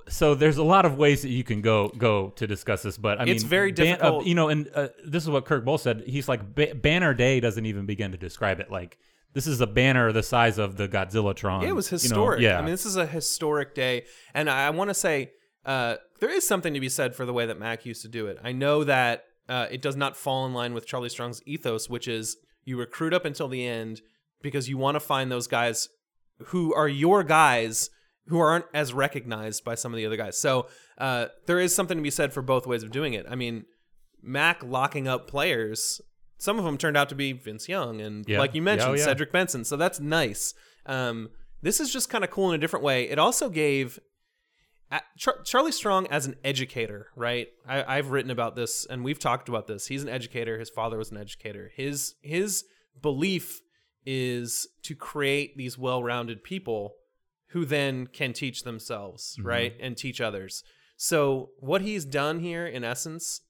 [0.09, 3.21] so there's a lot of ways that you can go go to discuss this, but
[3.21, 4.27] I mean, It's very ban- uh, difficult.
[4.27, 6.03] you know, and uh, this is what Kirk Bohls said.
[6.07, 8.71] He's like, ba- banner day doesn't even begin to describe it.
[8.71, 8.99] Like,
[9.37, 11.61] this is a banner the size of the Godzillatron.
[11.61, 12.01] Yeah, it was you know?
[12.01, 12.41] historic.
[12.41, 15.33] yeah, I mean, this is a historic day, and I, I want to say
[15.67, 18.29] uh, there is something to be said for the way that Mack used to do
[18.29, 18.39] it.
[18.43, 22.09] I know that uh, it does not fall in line with Charlie Strong's ethos, which
[22.09, 24.01] is you recruit up until the end
[24.41, 25.91] because you want to find those guys
[26.47, 27.91] who are your guys
[28.29, 30.39] who aren't as recognized by some of the other guys.
[30.39, 33.27] So uh, there is something to be said for both ways of doing it.
[33.29, 33.67] I mean,
[34.23, 36.01] Mack locking up players.
[36.39, 38.39] Some of them turned out to be Vince Young and, Yeah.
[38.39, 39.05] like you Yeah, mentioned, oh, yeah.
[39.05, 39.65] Cedric Benson.
[39.65, 40.55] So that's nice.
[40.85, 41.31] Um,
[41.63, 43.09] this is just kind of cool in a different way.
[43.09, 43.99] It also gave
[44.91, 47.49] uh, Char- Charlie Strong as an educator, right?
[47.67, 49.87] I, I've written about this and we've talked about this.
[49.89, 50.59] He's an educator.
[50.59, 51.73] His father was an educator.
[51.75, 52.65] His his
[53.03, 53.61] belief
[54.05, 56.95] is to create these well-rounded people
[57.49, 59.49] who then can teach themselves, Mm-hmm.
[59.49, 60.63] right, and teach others.
[60.97, 63.41] So what he's done here, in essence,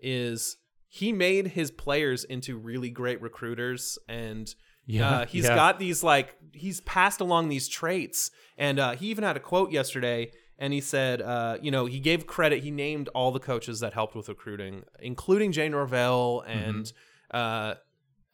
[0.00, 0.56] is
[0.92, 4.52] he made his players into really great recruiters and
[4.86, 5.54] Yeah, uh, he's yeah.
[5.54, 9.70] got these like he's passed along these traits and uh, he even had a quote
[9.70, 13.78] yesterday and he said uh, you know he gave credit he named all the coaches
[13.80, 16.92] that helped with recruiting including jay norvell and
[17.32, 17.36] Mm-hmm.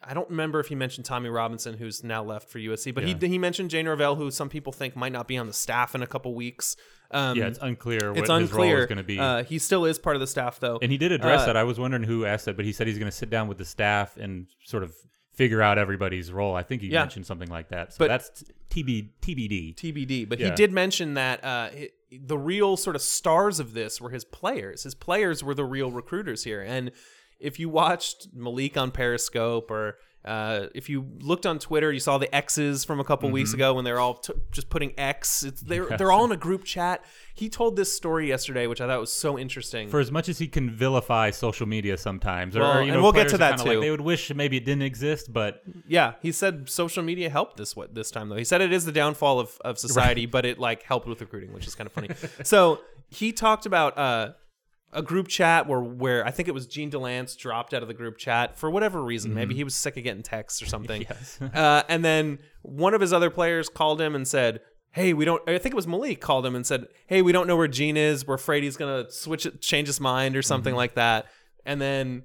[0.02, 3.14] I don't remember if he mentioned Tommy Robinson, who's now left for USC, but Yeah.
[3.20, 5.94] he he mentioned Jay Norvell, who some people think might not be on the staff
[5.94, 6.76] in a couple weeks.
[7.10, 8.78] Um, yeah, it's unclear what it's his role unclear.
[8.80, 9.18] is going to be.
[9.18, 10.78] Uh, he still is part of the staff, though.
[10.82, 11.56] and he did address uh, that.
[11.56, 13.58] I was wondering who asked that, but he said he's going to sit down with
[13.58, 14.92] the staff and sort of
[15.32, 16.54] figure out everybody's role.
[16.54, 17.00] I think he Yeah.
[17.02, 17.92] mentioned something like that.
[17.92, 19.74] So But- that's TB, TBD.
[19.74, 20.24] TBD.
[20.28, 21.70] But he did mention that uh,
[22.10, 24.82] the real sort of stars of this were his players.
[24.84, 26.60] His players were the real recruiters here.
[26.62, 26.90] And
[27.40, 32.18] if you watched Malik on Periscope or uh, if you looked on Twitter, you saw
[32.18, 35.44] the X's from a couple weeks ago when they're all t- just putting X.
[35.44, 37.04] It's, they're they're all in a group chat.
[37.32, 39.88] He told this story yesterday, which I thought was so interesting.
[39.88, 42.94] For as much as he can vilify social media sometimes, or, Well, or, you and
[42.96, 43.80] know, we'll get to that kinda like too.
[43.82, 47.76] they would wish maybe it didn't exist, but Yeah, he said social media helped this
[47.76, 48.36] what this time though.
[48.36, 51.52] He said it is the downfall of, of society, but it like helped with recruiting,
[51.52, 52.08] which is kind of funny.
[52.42, 54.32] so he talked about uh,
[54.96, 57.94] a group chat where where I think it was Jean Delance dropped out of the
[57.94, 59.34] group chat for whatever reason.
[59.34, 61.02] Maybe he was sick of getting texts or something.
[61.02, 61.38] Yes.
[61.54, 64.60] uh, and then one of his other players called him and said.
[64.92, 65.46] Hey, we don't.
[65.46, 67.98] I think it was Malik called him and said, "Hey, we don't know where Jean
[67.98, 68.26] is.
[68.26, 71.26] We're afraid he's gonna switch it, change his mind or something like that."
[71.66, 72.22] And then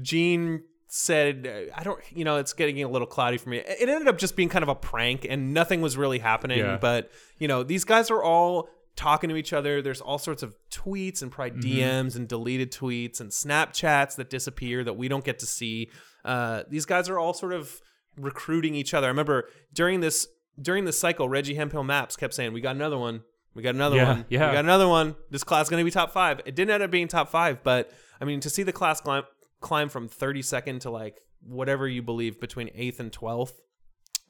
[0.00, 0.62] Jean
[0.94, 3.58] said, I don't, you know, it's getting a little cloudy for me.
[3.58, 6.60] It ended up just being kind of a prank and nothing was really happening.
[6.60, 6.78] Yeah.
[6.80, 9.82] But, you know, these guys are all talking to each other.
[9.82, 14.84] There's all sorts of tweets and probably DMs and deleted tweets and Snapchats that disappear
[14.84, 15.90] that we don't get to see.
[16.24, 17.80] Uh, these guys are all sort of
[18.16, 19.06] recruiting each other.
[19.06, 20.28] I remember during this
[20.60, 23.22] during this cycle, Reggie Hemphill Mapps kept saying, "We got another one.
[23.54, 24.24] We got another Yeah, one.
[24.28, 24.48] yeah.
[24.48, 25.16] We got another one.
[25.30, 26.40] This class is going to be top five.
[26.44, 29.24] It didn't end up being top five, but I mean, to see the class climb
[29.60, 33.52] climb from 32nd to like whatever you believe between eighth and 12th,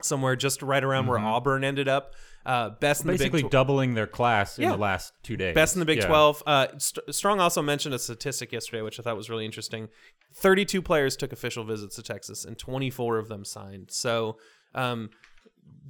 [0.02, 2.14] somewhere just right around where Auburn ended up,
[2.46, 5.54] uh, best in basically the doubling their class in the last two days.
[5.54, 6.06] Best in the Big Yeah.
[6.06, 6.42] 12.
[6.46, 9.88] Uh, St- Strong also mentioned a statistic yesterday, which I thought was really interesting.
[10.36, 13.90] 32 players took official visits to Texas, and 24 of them signed.
[13.90, 14.36] So
[14.74, 15.10] um,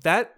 [0.02, 0.32] that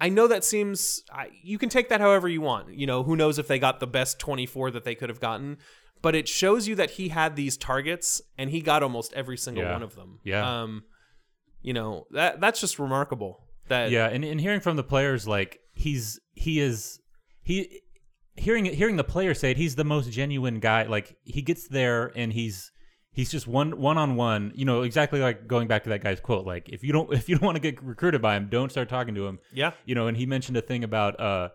[0.00, 2.74] I know that seems I, you can take that however you want.
[2.74, 5.58] You know, who knows if they got the best 24 that they could have gotten,
[6.02, 9.64] but it shows you that he had these targets and he got almost every single
[9.64, 9.72] Yeah.
[9.72, 10.18] one of them.
[10.24, 10.62] Yeah.
[10.62, 10.84] Um,
[11.62, 13.44] you know that that's just remarkable.
[13.70, 17.00] That Yeah, and, and hearing from the players, like he's he is
[17.42, 17.80] he
[18.36, 20.84] hearing hearing the players say it, he's the most genuine guy.
[20.84, 22.72] Like he gets there and he's
[23.12, 24.52] he's just one one on one.
[24.54, 26.46] You know, exactly like going back to that guy's quote.
[26.46, 28.88] Like if you don't if you don't want to get recruited by him, don't start
[28.88, 29.38] talking to him.
[29.52, 29.72] Yeah.
[29.84, 31.50] You know, and he mentioned a thing about uh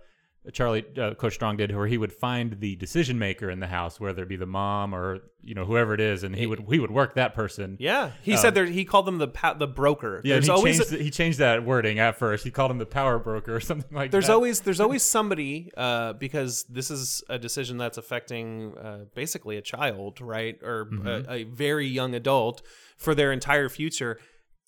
[0.54, 4.00] Charlie uh, Coach Strong did, where he would find the decision maker in the house,
[4.00, 6.80] whether it be the mom or you know whoever it is, and he would he
[6.80, 7.78] would work that person.
[7.80, 8.66] Yeah, he said there.
[8.66, 10.18] He called them the pa- the broker.
[10.18, 12.44] Um, Yeah, There's he always changed he changed that wording at first.
[12.44, 14.34] He called him the power broker or something like there's that.
[14.34, 19.62] always there's always somebody uh, because this is a decision that's affecting uh, basically a
[19.62, 21.08] child, right, or Mm-hmm.
[21.08, 22.62] a, a very young adult
[22.98, 24.20] for their entire future.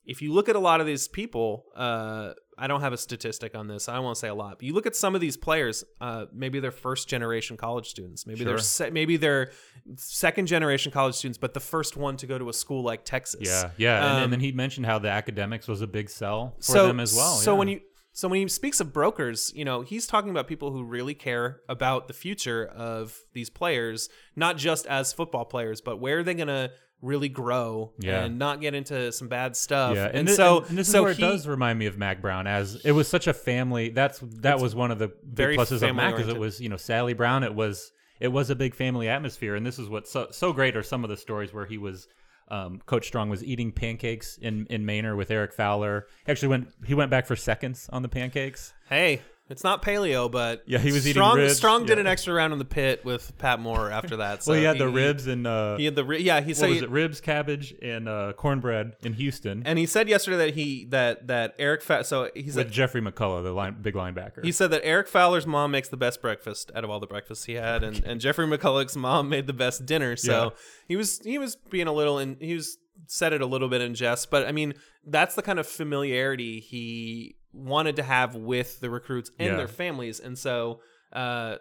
[0.07, 3.55] If you look at a lot of these people, uh, I don't have a statistic
[3.55, 3.87] on this.
[3.87, 5.83] I won't say a lot, but you look at some of these players.
[6.01, 8.25] Uh, maybe they're first generation college students.
[8.25, 9.51] Maybe they're se- maybe they're
[9.97, 13.41] second generation college students, but the first one to go to a school like Texas.
[13.47, 16.55] Yeah, yeah, and, Um, and then he mentioned how the academics was a big sell
[16.57, 17.35] for so, them as well.
[17.35, 17.59] So yeah.
[17.59, 17.81] when you
[18.13, 21.61] So when he speaks of brokers, you know, he's talking about people who really care
[21.69, 26.33] about the future of these players, not just as football players, but where are they
[26.33, 28.23] going to really grow Yeah.
[28.25, 29.95] and not get into some bad stuff.
[29.95, 31.97] Yeah, and, thi- so and this so is where he, it does remind me of
[31.97, 33.89] Mack Brown, as it was such a family.
[33.89, 36.36] That's that was one of the big very pluses of Mack, family-oriented.
[36.36, 37.43] it was you know Sally Brown.
[37.43, 40.75] It was it was a big family atmosphere, and this is what's so, so great.
[40.75, 42.07] Are some of the stories where he was.
[42.49, 46.07] Um, Coach Strong was eating pancakes in, in Manor with Erick Fowler.
[46.25, 48.73] He actually went he went back for seconds on the pancakes.
[48.89, 51.38] Hey, it's not paleo, but Yeah, he was eating strong.
[51.38, 52.01] ribs, Strong did yeah.
[52.01, 54.43] an extra round in the pit with Pat Moore after that.
[54.43, 56.41] So well, he had the ribs and uh, He had the ri- yeah.
[56.41, 56.89] He said was it?
[56.89, 61.55] Ribs, cabbage, and uh, cornbread in Houston and he said yesterday that he that that
[61.60, 64.43] Eric Fa- so he with said Jeffrey McCulloch, the line, big linebacker.
[64.43, 67.45] He said that Erick Fowler's mom makes the best breakfast out of all the breakfasts
[67.45, 70.15] he had, and, and Jeffrey McCulloch's mom made the best dinner.
[70.15, 70.49] So Yeah.
[70.88, 73.79] he was he was being a little and he was said it a little bit
[73.81, 74.73] in jest, but I mean
[75.05, 79.55] that's the kind of familiarity he wanted to have with the recruits and Yeah.
[79.57, 80.81] their families, and so.
[81.13, 81.57] Uh,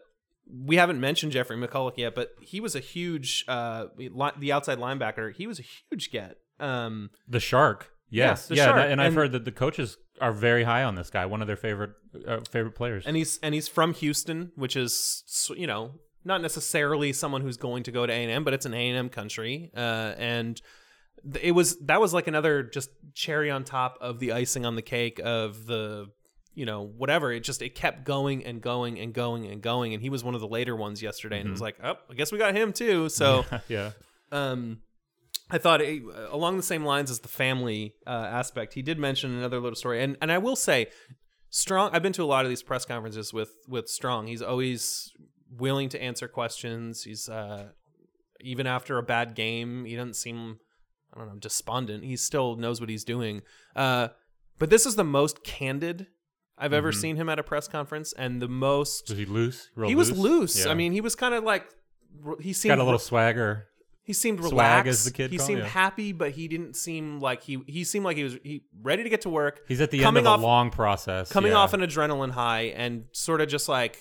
[0.48, 4.78] we haven't mentioned Jeffrey McCulloch yet, but he was a huge, uh, li- the outside
[4.78, 5.34] linebacker.
[5.34, 6.36] He was a huge get.
[6.60, 7.90] Um, The shark.
[8.10, 8.48] Yes.
[8.48, 8.62] Yeah.
[8.62, 8.90] and I- Shark.
[8.92, 11.48] And, I've And- heard that the coaches are very high on this guy, one of
[11.48, 11.90] their favorite
[12.28, 13.04] uh, favorite players.
[13.06, 15.24] and he's and he's from Houston, which is
[15.56, 18.66] you know not necessarily someone who's going to go to A and M, but it's
[18.66, 20.62] an A and M country, uh, and
[21.40, 24.82] it was that was like another just cherry on top of the icing on the
[24.82, 26.06] cake of the
[26.54, 30.02] you know whatever it just it kept going and going and going and going and
[30.02, 32.32] he was one of the later ones yesterday and it was like oh i guess
[32.32, 33.90] we got him too so yeah.
[34.32, 34.78] um
[35.48, 36.00] I thought eh,
[36.30, 38.74] along the same lines as the family uh, aspect.
[38.74, 40.88] He did mention another little story, and and I will say,
[41.50, 41.90] Strong.
[41.92, 44.26] I've been to a lot of these press conferences with with Strong.
[44.26, 45.12] He's always
[45.48, 47.04] willing to answer questions.
[47.04, 47.68] He's uh,
[48.40, 50.58] even after a bad game, he doesn't seem
[51.16, 52.04] I don't know despondent.
[52.04, 53.42] He still knows what he's doing.
[53.74, 54.08] Uh,
[54.58, 56.06] but this is the most candid
[56.58, 57.00] I've ever Mm-hmm.
[57.00, 59.70] seen him at a press conference, and the most Was he loose?
[59.74, 60.64] Real he was loose.
[60.64, 60.70] Yeah.
[60.70, 61.66] I mean, he was kind of like
[62.40, 63.66] he seemed got a little swagger.
[64.02, 64.88] he seemed Swag, relaxed.
[64.88, 65.66] as the kid he seemed yeah.
[65.66, 69.08] happy, but he didn't seem like he he seemed like he was he ready to
[69.10, 69.60] get to work.
[69.68, 71.30] He's at the coming end of off a long process.
[71.30, 71.58] coming yeah.
[71.58, 73.98] off an adrenaline high and sort of just like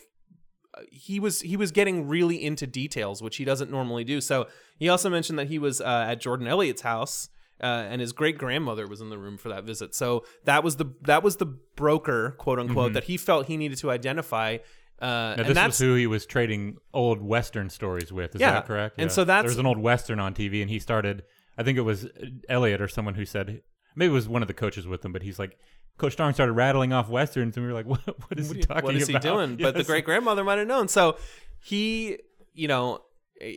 [0.92, 4.22] he was he was getting really into details, which he doesn't normally do.
[4.22, 7.30] So he also mentioned that he was uh, at Jordan Elliott's house.
[7.64, 9.96] Uh, and his great grandmother was in the room for that visit.
[9.96, 13.78] So that was the that was the broker, quote unquote, that he felt he needed
[13.78, 14.58] to identify.
[15.02, 18.36] Uh, Now, and this that's was who he was trading old Western stories with.
[18.36, 18.96] Is Yeah, that correct?
[18.98, 21.24] and so that's- there was an old Western on TV, and he started.
[21.58, 22.10] I think it was
[22.50, 23.62] Elliot or someone who said
[23.96, 25.58] maybe it was one of the coaches with him, but he's like,
[25.98, 28.02] Coach Strong started rattling off westerns, and we were like, "What?
[28.30, 29.56] What is he talking what is he about?" doing?
[29.58, 30.88] But the great grandmother might have known.
[30.88, 31.18] So
[31.60, 32.18] he,
[32.54, 33.00] you know,
[33.42, 33.56] eh,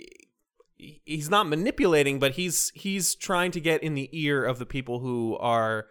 [0.76, 5.00] he's not manipulating, but he's he's trying to get in the ear of the people
[5.00, 5.86] who are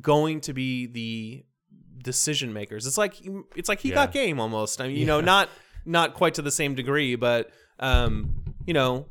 [0.00, 1.44] going to be the
[2.02, 2.86] decision makers.
[2.86, 3.14] It's like
[3.56, 3.96] it's like he Yeah.
[3.96, 4.80] got game almost.
[4.80, 5.48] I mean, you know, not
[5.84, 9.06] not quite to the same degree, but um, you know,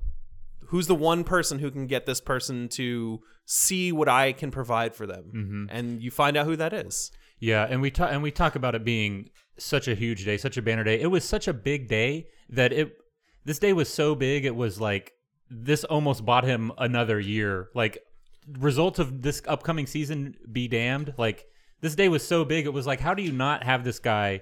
[0.68, 3.20] who's the one person who can get this person to
[3.50, 5.66] see what I can provide for them, Mm-hmm.
[5.70, 7.12] and you find out who that is.
[7.40, 10.58] Yeah, and we talk and we talk about it being such a huge day, such
[10.58, 11.00] a banner day.
[11.00, 12.96] It was such a big day that it
[13.46, 15.14] this day was so big it was like
[15.50, 17.70] this almost bought him another year.
[17.74, 18.00] Like
[18.60, 21.14] results of this upcoming season be damned.
[21.18, 21.46] Like
[21.80, 24.42] this day was so big it was like how do you not have this guy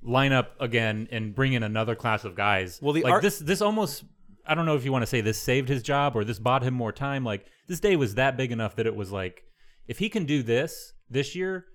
[0.00, 2.78] line up again and bring in another class of guys?
[2.80, 4.04] Well, the like this this almost
[4.48, 6.62] I don't know if you want to say this saved his job or this bought
[6.62, 7.22] him more time.
[7.24, 9.42] Like this day was that big enough that it was like
[9.86, 11.66] if he can do this this year,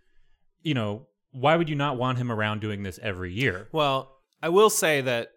[0.63, 3.67] you know, why would you not want him around doing this every year?
[3.71, 5.29] Well, I will say that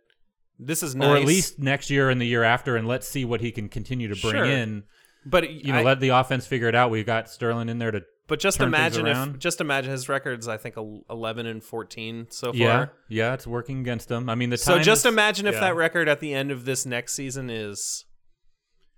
[0.58, 3.24] this is nice, Or at least next year and the year after, and let's see
[3.24, 4.44] what he can continue to bring Sure.
[4.44, 4.84] in.
[5.24, 6.90] but You know, I- let the offense figure it out.
[6.90, 8.02] We've got Sterling in there to.
[8.28, 10.48] But just imagine if just imagine his records.
[10.48, 10.76] I think
[11.10, 12.56] eleven and fourteen so far.
[12.56, 14.28] Yeah, yeah, it's working against him.
[14.28, 15.60] I mean, the So just is- imagine if yeah.
[15.60, 18.04] that record at the end of this next season is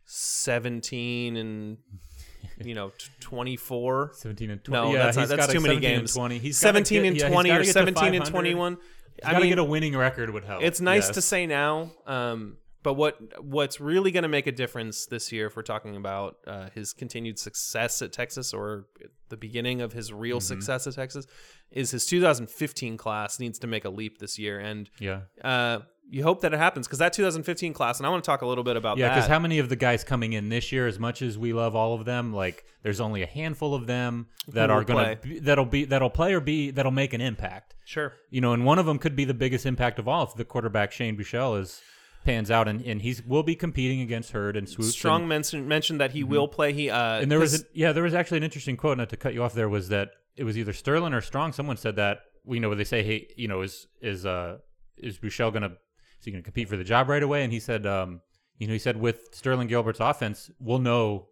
[0.05, 1.77] seventeen and
[2.65, 4.13] you know twenty four.
[4.15, 4.83] 17 and 20.
[4.83, 6.15] No, yeah, that's, not, he's that's gotta- too many 17 and games.
[6.15, 6.39] 20.
[6.39, 8.79] He's seventeen get- and yeah, twenty or seventeen and twenty one.
[9.25, 10.63] I mean, get a winning record would help.
[10.63, 15.07] it's nice to say now um but what what's really going to make a difference
[15.07, 18.87] this year if we're talking about uh, his continued success at texas or
[19.29, 20.21] the beginning of his Mm-hmm.
[20.21, 21.27] real success at texas
[21.71, 26.23] is his 2015 class needs to make a leap this year and Yeah, uh, you
[26.23, 28.65] hope that it happens because that 2015 class and i want to talk a little
[28.65, 29.11] bit about yeah.
[29.15, 31.77] Because how many of the guys coming in this year, as much as we love
[31.77, 35.67] all of them, like there's only a handful of them that Who are gonna that'll
[35.67, 37.75] be that'll play or be that'll make an impact.
[37.85, 40.35] sure you know, and one of them could be the biggest impact of all if
[40.35, 41.83] the quarterback Shane Buechele is
[42.25, 44.93] pans out and, and he's will be competing against Heard and Swoopes.
[44.93, 47.23] strong and, mentioned mentioned that he will play he uh Mm-hmm.
[47.23, 48.99] and there was a, yeah, there was actually an interesting quote.
[48.99, 51.53] Not to cut you off, there was that it was either Sterling or Strong.
[51.53, 53.03] Someone said that we know they say.
[53.03, 54.59] Hey, you know, is is uh
[54.97, 55.73] is Buechele gonna
[56.19, 57.45] is he gonna compete for the job right away?
[57.45, 58.21] And he said, um,
[58.59, 61.29] you know, he said with Sterling Gilbert's offense, we'll know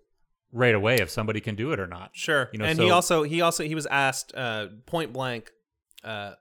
[0.53, 2.11] right away if somebody can do it or not.
[2.15, 2.49] Sure.
[2.53, 5.51] You know, and so- he also he also he was asked uh, point blank,
[6.05, 6.35] uh,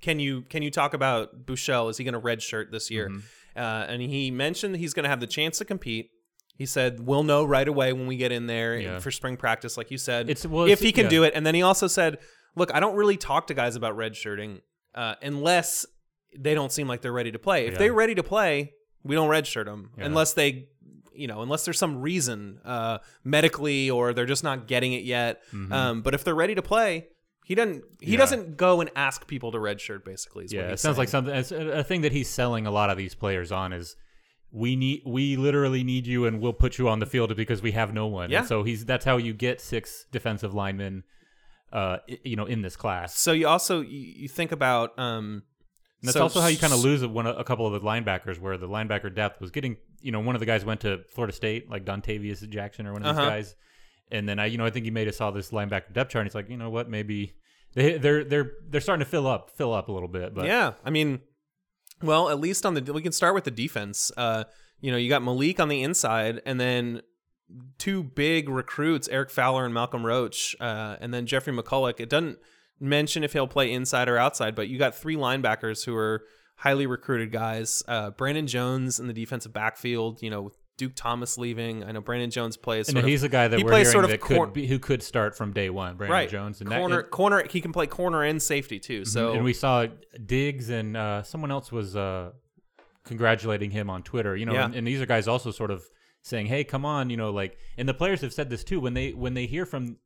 [0.00, 1.90] can you can you talk about Buechele?
[1.90, 3.08] Is he going to redshirt this year?
[3.08, 3.18] Mm-hmm.
[3.58, 6.10] Uh, and he mentioned he's going to have the chance to compete.
[6.56, 8.98] He said we'll know right away when we get in there Yeah.
[9.00, 11.10] for spring practice, like you said, It's- well, if it's- he can yeah.
[11.10, 11.32] do it.
[11.34, 12.18] And then he also said,
[12.56, 14.60] look, I don't really talk to guys about redshirting
[14.94, 15.86] uh, unless
[16.36, 17.66] they don't seem like they're ready to play.
[17.66, 17.78] If Yeah.
[17.78, 18.72] they're ready to play,
[19.04, 20.06] we don't redshirt them Yeah.
[20.06, 20.68] unless they
[21.14, 25.42] you know unless there's some reason uh medically or they're just not getting it yet
[25.52, 25.72] Mm-hmm.
[25.72, 27.08] um but if they're ready to play
[27.48, 28.18] he doesn't he Yeah.
[28.18, 31.34] doesn't go and ask people to redshirt basically is what Yeah, it sounds like something.
[31.34, 33.96] It's a, a thing that he's selling a lot of these players on is
[34.52, 37.72] we need we literally need you and we'll put you on the field because we
[37.72, 38.30] have no one.
[38.30, 38.40] Yeah.
[38.40, 41.04] And so he's that's how you get six defensive linemen,
[41.72, 43.18] uh, you know, in this class.
[43.18, 45.42] so you also you, think about um
[46.00, 48.38] And that's so- also how you kind of lose one a couple of the linebackers,
[48.38, 49.76] where the linebacker depth was getting.
[50.00, 53.02] You know, one of the guys went to Florida State, like Dontavius Jackson or one
[53.02, 53.30] of these Uh-huh.
[53.30, 53.56] guys.
[54.10, 56.22] And then I, you know, I think he made us saw this linebacker depth chart.
[56.22, 57.34] and He's like, you know what, maybe
[57.74, 60.34] they they're they're they're starting to fill up, fill up a little bit.
[60.34, 61.20] But yeah i mean
[62.02, 64.44] well at least on the we can start with the defense uh
[64.80, 67.02] you know you got malik on the inside and then
[67.78, 72.38] two big recruits erick fowler and malcolm roach uh and then jeffrey mcculloch it doesn't
[72.78, 76.24] mention if he'll play inside or outside but you got three linebackers who are
[76.56, 81.84] highly recruited guys uh brandon jones in the defensive backfield you know duke thomas leaving
[81.84, 83.92] i know brandon jones plays and sort of- he's a guy that he we're plays
[83.92, 86.60] sort of cor- could be, who could start from day one, Brandon right Jones.
[86.62, 89.52] And corner that, and, corner he can play corner and safety too so and we
[89.52, 89.86] saw
[90.24, 92.30] Diggs and uh, someone else was uh,
[93.04, 94.36] congratulating him on Twitter.
[94.36, 94.66] You know, Yeah.
[94.66, 95.82] and, and these are guys also sort of
[96.22, 98.80] saying, "Hey, come on," you know, like, and the players have said this too.
[98.80, 99.96] When they when they hear from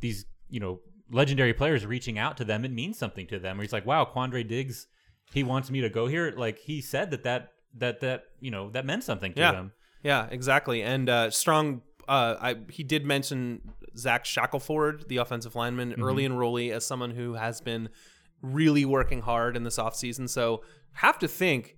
[0.00, 3.56] these, you know, legendary players reaching out to them, it means something to them.
[3.56, 4.86] Where he's like, "Wow, Quandre Diggs,
[5.32, 8.70] he wants me to go here." Like he said that that that that you know
[8.70, 9.52] that meant something to Yeah.
[9.52, 9.72] them.
[10.02, 10.82] Yeah, exactly.
[10.82, 11.82] And uh, strong.
[12.08, 13.60] Uh, I he did mention
[13.96, 16.02] Zach Shackelford, the offensive lineman, Mm-hmm.
[16.02, 17.88] early enrollee, as someone who has been
[18.40, 20.28] really working hard in this offseason.
[20.28, 20.62] So
[20.94, 21.76] have to think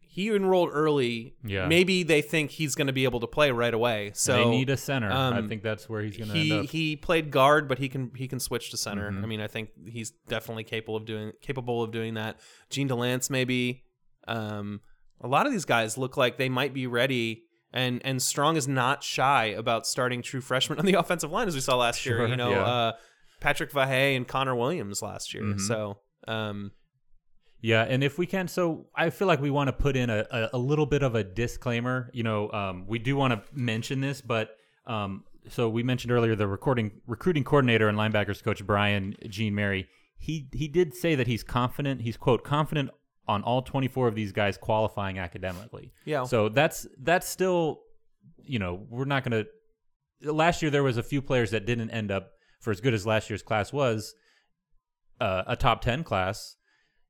[0.00, 1.34] he enrolled early.
[1.44, 1.66] Yeah.
[1.66, 4.12] Maybe they think he's going to be able to play right away.
[4.14, 5.10] So they need a center.
[5.10, 6.70] I um, think that's where he's going to he end up.
[6.70, 9.10] he played guard, but he can he can switch to center.
[9.10, 9.24] Mm-hmm.
[9.24, 12.38] I mean, I think he's definitely capable of doing capable of doing that.
[12.70, 13.82] Jean Delance, maybe.
[14.28, 14.80] Um,
[15.20, 18.68] a lot of these guys look like they might be ready, and and Strong is
[18.68, 22.26] not shy about starting true freshmen on the offensive line, as we saw last year.
[22.26, 22.56] You know, yeah.
[22.56, 22.70] Mm-hmm.
[22.70, 22.92] uh,
[23.40, 25.58] Patrick Vahe and Connor Williams last year.
[25.58, 25.98] So.
[26.26, 26.72] Um,
[27.60, 30.26] Yeah, and if we can, so I feel like we want to put in a,
[30.30, 32.10] a, a little bit of a disclaimer.
[32.12, 34.50] You know, um, we do want to mention this, but
[34.86, 39.88] um, so we mentioned earlier the recording recruiting coordinator and linebackers coach Brian Jean Mary.
[40.18, 42.02] He he did say that he's confident.
[42.02, 42.90] He's quote confident
[43.26, 45.92] on all 24 of these guys qualifying academically.
[46.04, 46.24] Yeah.
[46.24, 47.80] So that's that's still,
[48.42, 50.30] you know, we're not going to.
[50.32, 53.06] Last year there was a few players that didn't end up for as good as
[53.06, 54.14] last year's class was,
[55.20, 56.56] uh, a top 10 class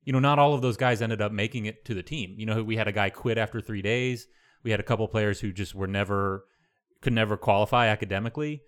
[0.05, 2.35] you know, not all of those guys ended up making it to the team.
[2.37, 4.27] You know, we had a guy quit after three days.
[4.63, 6.45] We had a couple players who just were never
[7.01, 8.61] could never qualify academically.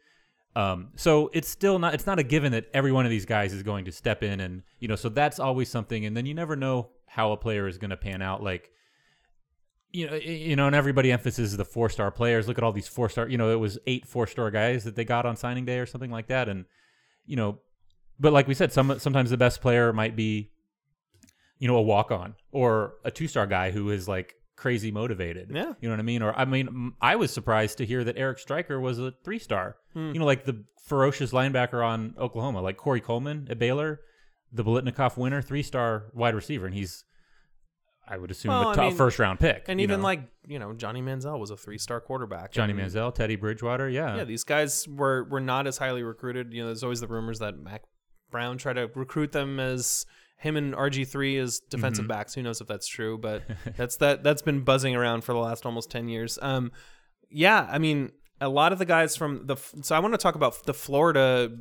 [0.56, 3.54] Um, so it's still not it's not a given that every one of these guys
[3.54, 6.34] is going to step in and you know so that's always something and then you
[6.34, 8.70] never know how a player is going to pan out like
[9.92, 12.88] you know you know and everybody emphasizes the four star players look at all these
[12.88, 15.66] four star you know it was eight four star guys that they got on signing
[15.66, 16.66] day or something like that and
[17.26, 17.60] you know
[18.20, 20.52] but like we said some sometimes the best player might be
[21.60, 25.52] you know, a walk on or a two star guy who is like crazy motivated.
[25.54, 25.74] Yeah.
[25.80, 26.22] You know what I mean?
[26.22, 29.78] Or, I mean, I was surprised to hear that Eric Striker was a three star.
[29.94, 30.12] Hmm.
[30.14, 34.02] You know, like the ferocious linebacker on Oklahoma, like Corey Coleman at Baylor,
[34.52, 36.66] the Biletnikoff winner, three star wide receiver.
[36.66, 37.04] And he's,
[38.08, 39.66] I would assume, Well, a I top mean, first round pick.
[39.68, 40.06] and you even know.
[40.06, 42.52] like you know Johnny Manziel was a three star quarterback.
[42.52, 43.90] Johnny and- Manziel, Teddy Bridgewater.
[43.90, 44.18] Yeah.
[44.18, 46.54] yeah, these guys were were not as highly recruited.
[46.54, 47.84] You know, there's always the rumors that Mack
[48.32, 50.06] Brown tried to recruit them as
[50.38, 52.10] him and RG three as defensive Mm-hmm.
[52.10, 52.34] backs.
[52.36, 53.18] Who knows if that's true?
[53.18, 53.44] But
[53.78, 56.40] that's that that's been buzzing around for the last almost ten years.
[56.42, 56.72] Um,
[57.30, 60.36] yeah, I mean, a lot of the guys from the so I want to talk
[60.36, 61.52] about the Florida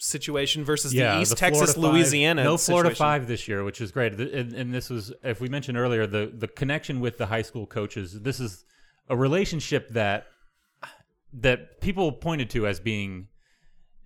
[0.00, 2.42] situation versus yeah, the East the Texas Five- Louisiana.
[2.42, 2.94] No Florida.
[2.94, 4.14] Five this year, which is great.
[4.14, 7.66] And, and this was, if we mentioned earlier, the the connection with the high school
[7.66, 8.20] coaches.
[8.22, 8.64] This is
[9.08, 10.26] a relationship that
[11.32, 13.28] that people pointed to as being,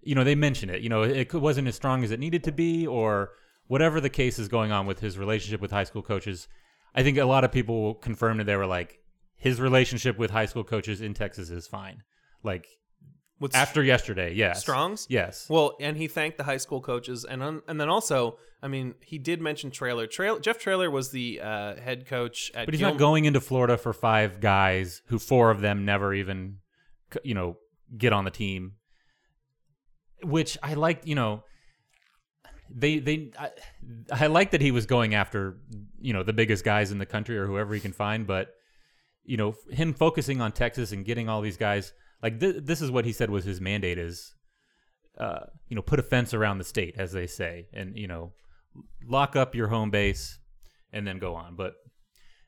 [0.02, 0.82] you know, they mentioned it.
[0.82, 3.30] You know, it wasn't as strong as it needed to be, or
[3.68, 6.48] whatever the case is going on with his relationship with high school coaches.
[6.94, 8.98] I think a lot of people confirmed that they were like,
[9.36, 12.02] his relationship with high school coaches in Texas is fine.
[12.42, 12.66] Like
[13.40, 14.32] With after yesterday.
[14.34, 15.06] Yes, Strong's?
[15.10, 15.46] Yes.
[15.48, 18.94] Well, and he thanked the high school coaches, and un- and then also, I mean,
[19.04, 20.06] he did mention Traylor.
[20.06, 22.66] Trail Jeff Traylor was the uh, head coach at.
[22.66, 26.14] But he's Gil- not going into Florida for five guys who four of them never
[26.14, 26.58] even,
[27.24, 27.56] you know,
[27.96, 28.74] get on the team.
[30.22, 31.42] Which I like, you know,
[32.70, 33.50] they they I,
[34.12, 35.58] I like that he was going after,
[36.00, 38.26] you know, the biggest guys in the country or whoever he can find.
[38.26, 38.48] But
[39.24, 41.92] you know, him focusing on Texas and getting all these guys,
[42.24, 44.34] like th- this is what he said was his mandate is,
[45.18, 48.32] uh, you know, put a fence around the state, as they say, and you know,
[49.06, 50.40] lock up your home base,
[50.92, 51.54] and then go on.
[51.54, 51.74] But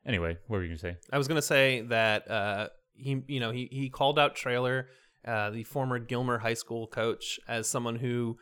[0.06, 0.96] Anyway, what were you gonna say?
[1.12, 4.88] I was gonna say that uh, he, you know, he he called out Traylor,
[5.26, 8.36] uh, the former Gilmer High School coach, as someone who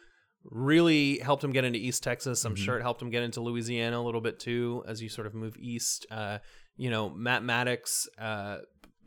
[0.45, 2.45] really helped him get into East Texas.
[2.45, 5.26] I'm sure it helped him get into Louisiana a little bit too, as you sort
[5.26, 6.07] of move east.
[6.11, 6.39] Uh,
[6.76, 8.07] you know, Matt Maddox.
[8.18, 8.59] Uh,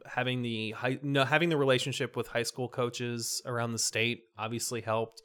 [0.08, 4.82] having the high, no, having the relationship with high school coaches around the state obviously
[4.82, 5.22] helped.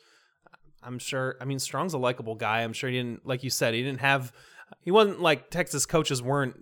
[0.83, 1.37] I'm sure.
[1.41, 2.62] I mean, Strong's a likable guy.
[2.62, 4.33] I'm sure he didn't, like you said, he didn't have.
[4.80, 6.57] He wasn't like Texas coaches weren't.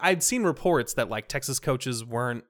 [0.00, 2.44] I'd seen reports that like Texas coaches weren't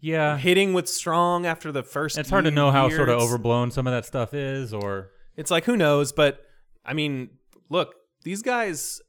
[0.00, 2.18] Yeah, hitting with Strong after the first.
[2.18, 5.50] it's hard to know how sort of overblown some of that stuff is, or It's
[5.50, 6.40] like who knows, but
[6.84, 7.30] I mean,
[7.70, 9.00] look, these guys.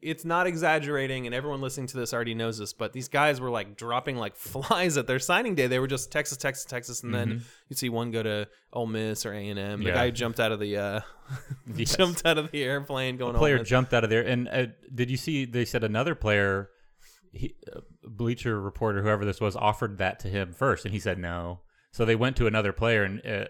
[0.00, 2.72] It's not exaggerating, and everyone listening to this already knows this.
[2.72, 5.66] But these guys were like dropping like flies at their signing day.
[5.66, 9.24] They were just Texas, Texas, Texas, and then you'd see one go to Ole Miss
[9.26, 9.80] or A and M.
[9.80, 9.94] The Yeah.
[9.94, 11.00] guy jumped out of the uh,
[11.76, 11.96] Yes.
[11.96, 13.34] jumped out of the airplane going.
[13.34, 14.22] a player jumped out of there.
[14.22, 15.44] And uh, did you see?
[15.44, 16.70] They said another player,
[17.32, 21.18] he, uh, Bleacher reporter, whoever this was, offered that to him first, and he said
[21.18, 21.60] no.
[21.92, 23.44] So they went to another player, and uh,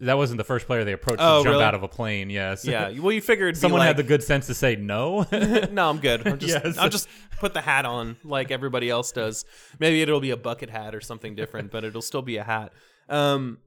[0.00, 1.64] that wasn't the first player they approached Oh, to jump really?
[1.64, 2.28] out of a plane.
[2.30, 2.64] Yes.
[2.64, 5.26] Yeah, well, you figured Someone like, had the good sense to say no.
[5.70, 6.26] no, I'm good.
[6.26, 6.76] I'll just, Yes.
[6.78, 9.44] I'll just put the hat on like everybody else does.
[9.78, 12.72] Maybe it'll be a bucket hat or something different, but it'll still be a hat.
[13.08, 13.58] Um,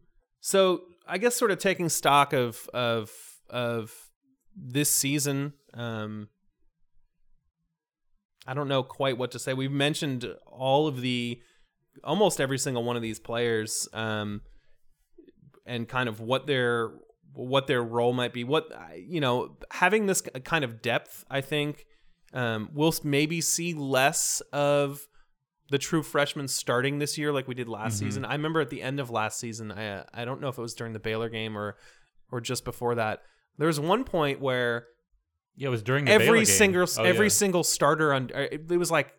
[0.41, 3.11] so I guess sort of taking stock of of
[3.49, 3.93] of
[4.55, 5.53] this season.
[5.73, 6.27] Um,
[8.47, 9.53] I don't know quite what to say.
[9.53, 11.39] We've mentioned all of the,
[12.03, 14.41] almost every single one of these players, um,
[15.65, 16.91] and kind of what their
[17.33, 18.43] what their role might be.
[18.43, 21.85] What you know, having this kind of depth, I think,
[22.33, 25.07] um, we'll maybe see less of
[25.69, 28.05] the true freshmen starting this year like we did last Mm-hmm.
[28.05, 28.25] season.
[28.25, 30.61] I remember at the end of last season, I uh, I don't know if it
[30.61, 31.75] was during the Baylor game or
[32.31, 33.21] or just before that.
[33.57, 34.87] There was one point where
[35.55, 37.29] yeah, it was during every single Oh, every yeah.
[37.31, 39.13] single starter on it it was like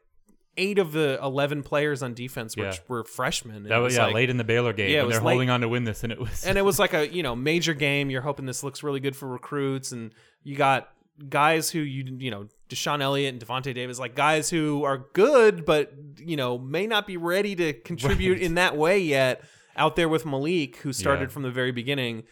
[0.57, 2.81] eight of the 11 players on defense which Yeah.
[2.89, 5.15] were freshmen And That it was yeah like- late in the Baylor game Yeah, was
[5.17, 5.33] they're late.
[5.35, 7.37] holding on to win this, and it was and it was like a you know
[7.37, 8.11] major game.
[8.11, 10.89] You're hoping this looks really good for recruits, and you got
[11.29, 15.65] guys who you you know Deshaun Elliott and Davante Davis, like guys who are good,
[15.65, 18.43] but you know may not be ready to contribute Right.
[18.43, 19.43] in that way yet.
[19.79, 21.33] Out there with Malik, who started Yeah.
[21.35, 22.23] from the very beginning.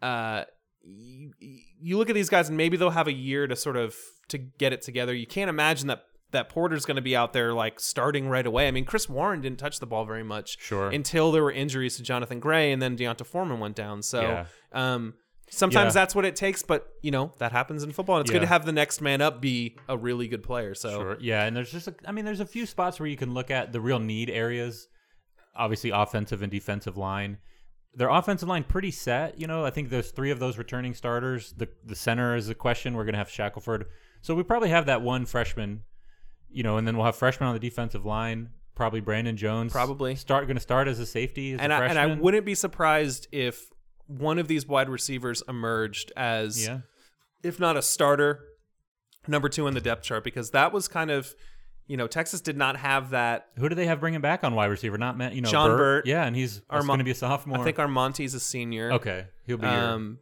[0.00, 0.44] Uh,
[0.82, 1.30] you,
[1.80, 3.94] you look at these guys, and maybe they'll have a year to sort of
[4.28, 5.14] to get it together.
[5.14, 6.04] You can't imagine that
[6.36, 8.68] that Porter's going to be out there like starting right away.
[8.68, 10.88] I mean, Chris Warren didn't touch the ball very much Sure.
[10.90, 14.02] until there were injuries to Jonathan Gray, and then D'Onta Foreman went down.
[14.02, 14.46] So Yeah.
[14.72, 15.14] um,
[15.50, 16.00] sometimes Yeah.
[16.00, 18.16] that's what it takes, but you know that happens in football.
[18.16, 20.74] And it's good to have the next man up be a really good player.
[20.74, 21.16] So Sure.
[21.20, 23.50] Yeah, and there's just a, I mean, there's a few spots where you can look
[23.50, 24.88] at the real need areas.
[25.54, 27.38] Obviously, offensive and defensive line.
[27.94, 29.40] Their offensive line pretty set.
[29.40, 31.52] You know, I think there's three of those returning starters.
[31.56, 32.92] The the center is a question.
[32.94, 33.86] We're gonna have Shackelford,
[34.20, 35.82] so we probably have that one freshman.
[36.50, 38.50] You know, and then we'll have freshmen on the defensive line.
[38.74, 39.72] Probably Brandon Jones.
[39.72, 40.14] Probably.
[40.16, 41.54] start going to start as a safety.
[41.54, 43.70] As and a I, and I wouldn't be surprised if
[44.06, 46.80] one of these wide receivers emerged as, Yeah.
[47.42, 48.44] if not a starter,
[49.26, 51.34] number two in the depth chart because that was kind of,
[51.86, 53.46] you know, Texas did not have that.
[53.56, 54.98] Who do they have bringing back on wide receiver?
[54.98, 55.78] Not Matt, you know, John Burt.
[55.78, 56.06] Burt.
[56.06, 57.58] Yeah, and he's Arma- going to be a sophomore.
[57.58, 58.92] I think Armanti's a senior.
[58.92, 59.66] okay, he'll be.
[59.66, 60.18] Um,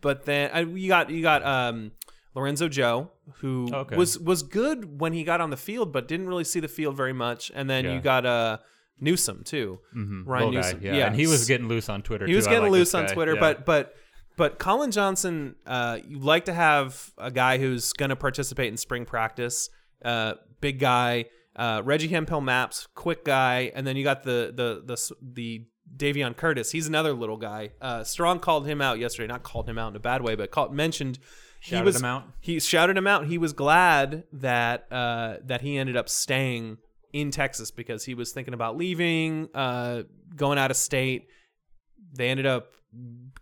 [0.00, 1.92] but then I, you got you got um,
[2.38, 3.10] Lorenzo Joe,
[3.40, 3.96] who Okay.
[3.96, 6.96] was was good when he got on the field, but didn't really see the field
[6.96, 7.50] very much.
[7.54, 7.94] And then Yeah.
[7.94, 8.58] you got uh,
[9.00, 10.22] Newsome too, Mhm.
[10.26, 10.82] Ryan Little guy, Newsome.
[10.82, 10.96] yeah.
[10.96, 11.06] Yeah.
[11.06, 12.26] and he was getting loose on Twitter.
[12.26, 12.50] he was too.
[12.50, 13.06] I getting like loose on.
[13.06, 13.40] Twitter, Yeah.
[13.40, 13.94] but but
[14.36, 18.76] but Collin Johnson, uh, you like to have a guy who's going to participate in
[18.76, 19.68] spring practice.
[20.04, 21.24] Uh, big guy,
[21.56, 25.66] uh, Reggie Hemphill Mapps, quick guy, and then you got the the the the
[25.96, 26.70] Davion Curtis.
[26.70, 27.70] He's another little guy.
[27.80, 29.26] Uh, Strong called him out yesterday.
[29.26, 31.18] Not called him out in a bad way, but called, mentioned
[31.60, 32.24] he Shouted was him out?
[32.40, 33.26] he shouted him out.
[33.26, 36.78] He was glad that uh, that he ended up staying
[37.12, 40.02] in Texas because he was thinking about leaving, uh,
[40.36, 41.26] going out of state.
[42.14, 42.72] They ended up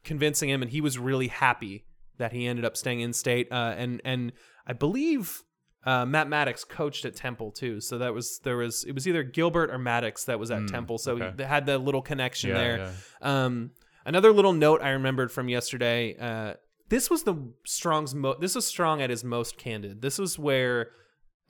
[0.04, 1.84] convincing him, and he was really happy
[2.18, 3.48] that he ended up staying in state.
[3.52, 4.32] Uh, and and
[4.66, 5.42] I believe
[5.84, 9.22] uh, Matt Maddox coached at Temple too, so that was there was it was either
[9.22, 11.32] Gilbert or Maddox that was at Temple, so okay.
[11.36, 12.76] they had that little connection Yeah, there.
[13.22, 13.44] yeah.
[13.44, 13.70] Um,
[14.04, 16.16] another little note I remembered from yesterday.
[16.18, 16.54] Uh,
[16.89, 17.34] this was the
[17.64, 20.03] Strong's mo- this was Strong at his most candid.
[20.03, 20.91] This was where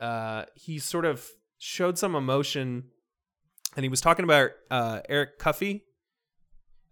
[0.01, 1.27] uh, he sort of
[1.59, 2.85] showed some emotion,
[3.77, 5.85] and he was talking about uh, Eric Cuffee,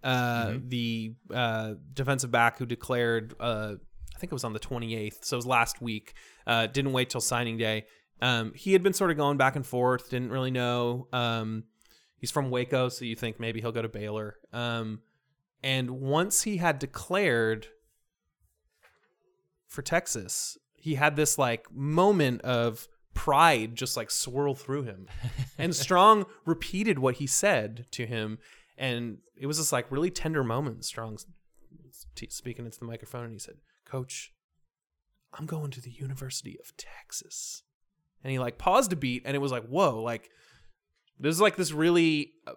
[0.02, 3.34] uh, the uh, defensive back who declared.
[3.40, 3.74] Uh,
[4.14, 6.14] I think it was on the 28th, so it was last week.
[6.46, 7.86] Uh, didn't wait till signing day.
[8.20, 11.08] Um, he had been sort of going back and forth, didn't really know.
[11.12, 11.64] Um,
[12.18, 14.36] he's from Waco, so you think maybe he'll go to Baylor.
[14.52, 15.00] Um,
[15.64, 17.66] and once he had declared
[19.74, 25.06] for Texas, he had this like moment of pride just like swirl through him.
[25.58, 28.38] and Strong repeated what he said to him.
[28.76, 30.84] And it was this like really tender moment.
[30.84, 31.18] Strong
[32.14, 34.32] t- speaking into the microphone and he said, Coach,
[35.32, 37.62] I'm going to the University of Texas.
[38.22, 40.30] And he like paused a beat and it was like, whoa, like
[41.18, 42.52] this is like this really uh,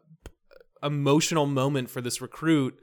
[0.83, 2.77] emotional moment for this recruit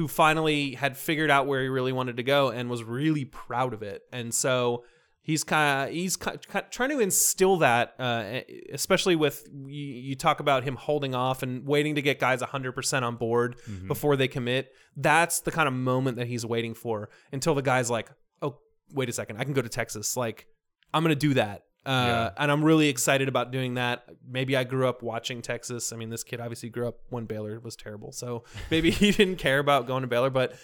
[0.00, 3.74] who finally had figured out where he really wanted to go and was really proud
[3.74, 4.00] of it.
[4.14, 4.82] And so
[5.20, 8.40] he's kind of he's ki- ki- trying to instill that, uh,
[8.72, 13.02] especially with you, you talk about him holding off and waiting to get guys 100%
[13.02, 13.56] on board
[13.88, 14.72] before they commit.
[14.96, 18.08] That's the kind of moment that he's waiting for until the guy's like,
[18.40, 18.56] oh,
[18.94, 20.16] wait a second, I can go to Texas.
[20.16, 20.46] Like,
[20.94, 21.64] I'm going to do that.
[21.90, 22.30] Uh, Yeah.
[22.36, 24.04] And I'm really excited about doing that.
[24.28, 25.92] Maybe I grew up watching Texas.
[25.92, 28.12] I mean, this kid obviously grew up when Baylor was terrible.
[28.12, 30.54] So maybe he didn't care about going to Baylor, but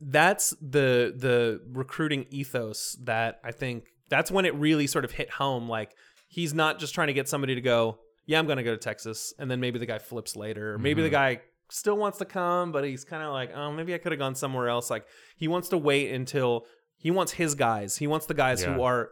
[0.00, 5.30] that's the the recruiting ethos that I think that's when it really sort of hit
[5.30, 5.68] home.
[5.68, 5.94] Like
[6.28, 8.78] he's not just trying to get somebody to go, yeah, I'm going to go to
[8.78, 12.24] Texas, and then maybe the guy flips later, or maybe the guy still wants to
[12.24, 14.90] come, but he's kind of like, oh, maybe I could have gone somewhere else.
[14.90, 15.06] Like
[15.36, 16.66] he wants to wait until
[16.96, 17.96] he wants his guys.
[17.96, 19.10] He wants the guys who are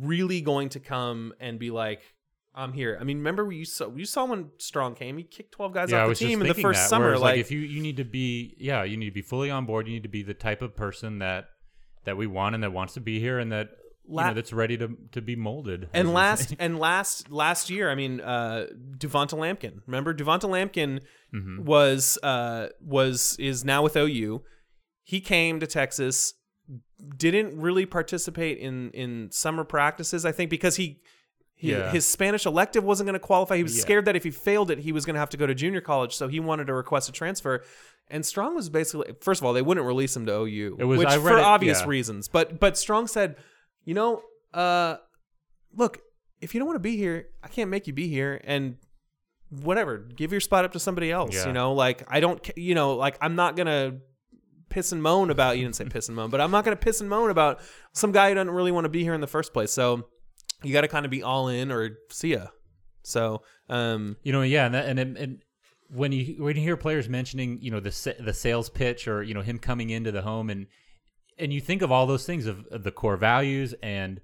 [0.00, 2.02] really going to come and be like.
[2.58, 2.96] I'm here.
[2.98, 5.18] I mean, remember you saw you saw when Strong came.
[5.18, 7.08] He kicked 12 guys yeah, off the team in the first that, summer.
[7.08, 9.66] whereas, Like, if you you need to be yeah you need to be fully on
[9.66, 9.86] board.
[9.86, 11.50] You need to be the type of person that
[12.06, 13.72] that we want and that wants to be here and that
[14.08, 15.90] you know that's ready to to be molded.
[15.92, 19.82] And last and last last year, I mean, uh, Du'Vonta Lampkin.
[19.86, 21.02] Remember, Du'Vonta Lampkin
[21.34, 21.62] Mm-hmm.
[21.62, 24.40] was uh, was is now with OU.
[25.02, 26.32] He came to Texas,
[27.16, 30.24] didn't really participate in in summer practices.
[30.24, 31.00] I think because he.
[31.58, 31.90] He, Yeah.
[31.90, 33.56] His Spanish elective wasn't going to qualify.
[33.56, 33.80] He was Yeah.
[33.80, 35.80] scared that if he failed it, he was going to have to go to junior
[35.80, 36.14] college.
[36.14, 37.64] So he wanted to request a transfer.
[38.08, 40.98] And Strong was basically, first of all, they wouldn't release him to OU, It was-
[40.98, 41.86] which for it- obvious yeah.
[41.88, 42.28] reasons.
[42.28, 43.36] But but Strong said,
[43.86, 44.20] you know,
[44.52, 44.96] uh,
[45.74, 46.00] look,
[46.42, 48.38] if you don't want to be here, I can't make you be here.
[48.44, 48.76] And
[49.48, 51.34] whatever, give your spot up to somebody else.
[51.34, 51.46] Yeah.
[51.46, 54.00] You know, like I don't, you know, like I'm not gonna
[54.76, 55.56] piss and moan about.
[55.56, 57.60] You didn't say piss and moan, but I'm not gonna piss and moan about
[57.94, 59.72] some guy who doesn't really want to be here in the first place.
[59.72, 60.06] So
[60.62, 62.48] you got to kind of be all in or see ya.
[63.02, 65.38] So um, You know, yeah, and that, and, and
[65.88, 69.32] when you when you hear players mentioning, you know, the the sales pitch or you
[69.34, 70.66] know him coming into the home and
[71.38, 74.20] and you think of all those things of, of the core values and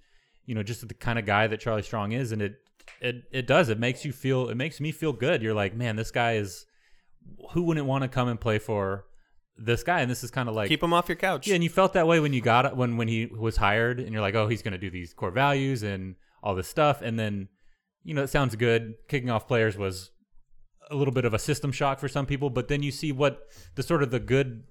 [0.46, 2.56] you know just the kind of guy that Charlie Strong is, and it
[3.00, 5.42] it it does it makes you feel it makes me feel good.
[5.42, 6.66] You're like, man, this guy is
[7.52, 9.04] who wouldn't want to come and play for
[9.56, 10.00] this guy?
[10.00, 11.46] And this is kind of like keep him off your couch.
[11.46, 14.00] yeah, and you felt that way when you got it when when he was hired,
[14.00, 17.02] and you're like, oh, he's going to do these core values and all this stuff,
[17.02, 17.48] and then
[18.02, 18.94] you know it sounds good.
[19.08, 20.10] Kicking off players was
[20.90, 23.40] a little bit of a system shock for some people, but then you see what
[23.74, 24.64] the sort of the good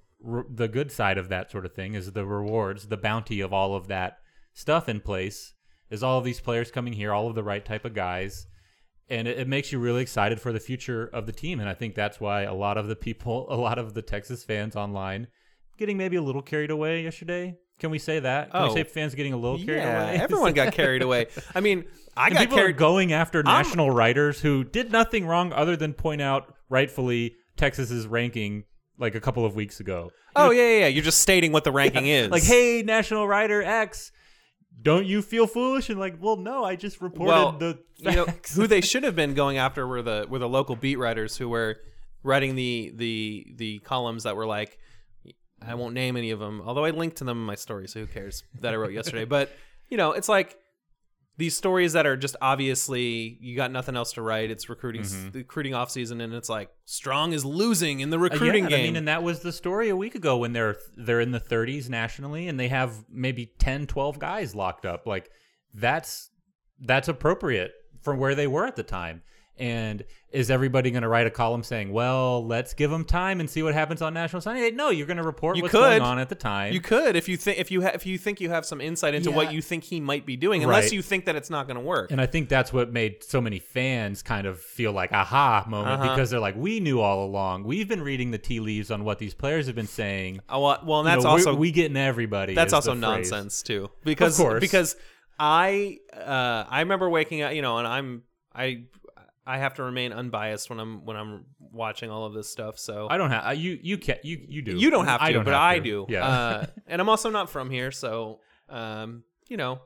[0.50, 3.76] the good side of that sort of thing is the rewards, the bounty of all
[3.76, 4.18] of that
[4.54, 5.54] stuff in place.
[5.90, 8.48] Is all of these players coming here, all of the right type of guys,
[9.12, 11.60] and it, it makes you really excited for the future of the team.
[11.60, 14.44] And I think that's why a lot of the people, a lot of the Texas
[14.44, 15.28] fans online,
[15.78, 17.56] getting maybe a little carried away yesterday.
[17.80, 18.52] Can we say that?
[18.52, 18.68] Can Oh.
[18.70, 20.20] we say fans getting a little carried yeah, away?
[20.22, 21.28] everyone got carried away.
[21.56, 21.86] I mean,
[22.16, 22.78] I And got people are carried.
[22.78, 28.64] going after national writers who did nothing wrong other than point out rightfully Texas's ranking
[29.00, 30.12] like a couple of weeks ago.
[30.36, 30.88] oh yeah, yeah, yeah.
[30.88, 32.30] You're just stating what the ranking is.
[32.30, 34.12] Like, hey, national writer X,
[34.82, 35.90] don't you feel foolish?
[35.90, 38.56] And like, well, no, I just reported well, the you know facts.
[38.56, 41.50] who they should have been going after were the were the local beat writers who
[41.50, 41.80] were
[42.24, 44.78] writing the the the columns that were like
[45.62, 48.02] I won't name any of them although I linked to them in my story so
[48.02, 49.52] who cares that I wrote yesterday but
[49.90, 50.58] you know it's like
[51.42, 55.74] these stories that are just obviously you got nothing else to write it's recruiting recruiting
[55.74, 58.84] off season and it's like strong is losing in the Uh, recruiting yeah, game I
[58.88, 61.90] mean, and that was the story a week ago when they're they're in the 30s
[61.90, 65.08] nationally and they have maybe 10, 12 guys locked up.
[65.08, 65.30] Like
[65.74, 66.30] that's
[66.80, 67.72] that's appropriate
[68.02, 69.22] from where they were at the time.
[69.58, 73.50] And is everybody going to write a column saying, "Well, let's give them time and
[73.50, 74.72] see what happens on National Signing Day"?
[74.72, 75.80] No, you're going to report You what's could.
[75.82, 76.74] going on at the time.
[76.74, 79.14] You could if you think if you ha- if you think you have some insight
[79.14, 79.36] into Yeah.
[79.36, 80.94] what you think he might be doing, unless Right.
[80.94, 82.12] you think that it's not going to work.
[82.12, 86.02] And I think that's what made so many fans kind of feel like aha moment
[86.02, 86.10] Uh-huh.
[86.16, 87.64] because they're like, we knew all along.
[87.66, 90.40] We've been reading the tea leaves on what these players have been saying.
[90.50, 92.56] Oh, well, well, and You that's know, also we getting everybody.
[92.56, 94.62] that's also nonsense too because course.
[94.62, 94.96] because
[95.40, 98.22] i uh i remember waking up you know and i'm
[98.54, 98.84] i
[99.54, 101.46] i have to remain unbiased when i'm when i'm
[101.84, 103.80] watching all of this stuff so I don't have you.
[103.82, 104.74] You can you you do.
[104.84, 105.84] you don't have to I don't but i to.
[105.84, 106.26] do Yeah.
[106.26, 108.40] uh and i'm also not from here so
[108.70, 109.82] um you know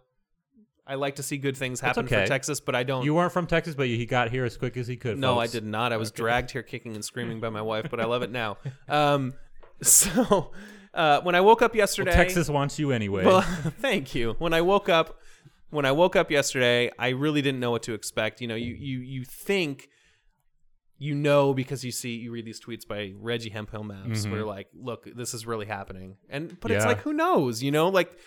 [0.87, 2.21] i like to see good things happen okay.
[2.23, 4.77] for texas but i don't you weren't from Texas, but he got here as quick
[4.77, 5.17] as he could.
[5.17, 5.91] no, I did not.
[5.93, 8.57] I was dragged here kicking and screaming by my wife, but I love it now.
[8.87, 9.33] Um,
[9.81, 10.51] so
[10.93, 13.25] uh, when I woke up yesterday, Well, Texas wants you anyway.
[13.25, 13.41] Well,
[13.81, 14.35] thank you.
[14.39, 15.19] When I woke up,
[15.75, 18.41] when I woke up yesterday, I really didn't know what to expect.
[18.41, 19.89] You know, you you you think
[20.97, 24.67] you know because you see you read these tweets by Reggie Hemphill Mapps where like,
[24.73, 26.89] look, this is really happening, and but it's Mm-hmm.
[26.89, 27.61] Like, who knows?
[27.61, 28.17] You know, like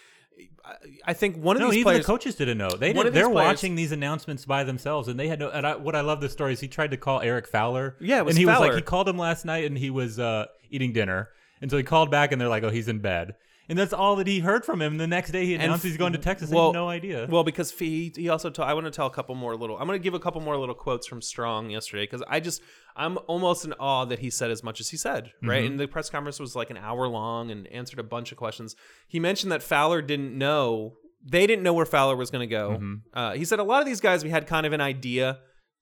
[1.05, 2.07] I, think one of no, these even players.
[2.07, 2.71] the coaches didn't know.
[2.71, 5.51] They did, they're players- watching these announcements by themselves, and they had no.
[5.51, 7.97] And I, what I love the story is he tried to call Erick Fowler.
[8.01, 10.19] Yeah, it was and he was like he called him last night, and he was
[10.19, 11.31] uh, eating dinner,
[11.61, 13.35] and so he called back, and they're like, "Oh, he's in bed."
[13.71, 14.97] And that's all that he heard from him.
[14.97, 16.49] The next day, he announced he's going to Texas.
[16.51, 17.27] well- had no idea.
[17.29, 19.77] Well, because he he also told, I want to tell a couple more little.
[19.77, 22.62] I'm going to give a couple more little quotes from Strong yesterday because I just
[22.97, 25.33] I'm almost in awe that he said as much as he said.
[25.43, 25.71] Right, Mm-hmm.
[25.73, 28.75] and the press conference was like an hour long and answered a bunch of questions.
[29.07, 30.95] He mentioned that Fowler didn't know
[31.25, 32.71] they didn't know where Fowler was going to go.
[32.71, 32.95] Mm-hmm.
[33.12, 35.41] Uh, he said a lot of these guys we had kind of an idea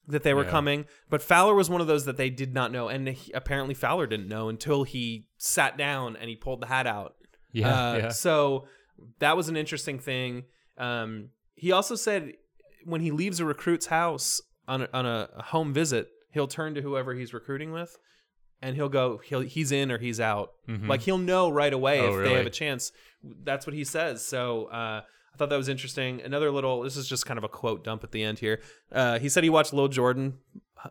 [0.08, 0.50] that they were Yeah.
[0.50, 3.74] coming, but Fowler was one of those that they did not know, and he, apparently
[3.74, 7.15] Fowler didn't know until he sat down and he pulled the hat out
[7.60, 8.08] yeah, uh, yeah.
[8.08, 8.66] So
[9.18, 10.44] that was an interesting thing.
[10.78, 12.34] Um, he also said
[12.84, 16.82] when he leaves a recruit's house on a, on a, home visit, he'll turn to
[16.82, 17.96] whoever he's recruiting with,
[18.60, 20.50] and he'll go, he'll he's in or he's out.
[20.88, 22.92] Like he'll know right away Oh, if they have a chance.
[23.22, 24.24] That's what he says.
[24.24, 24.66] So.
[24.66, 26.22] Uh, I thought that was interesting.
[26.22, 26.80] Another little.
[26.80, 28.62] This is just kind of a quote dump at the end here.
[28.90, 30.38] Uh, he said he watched Lil Jordan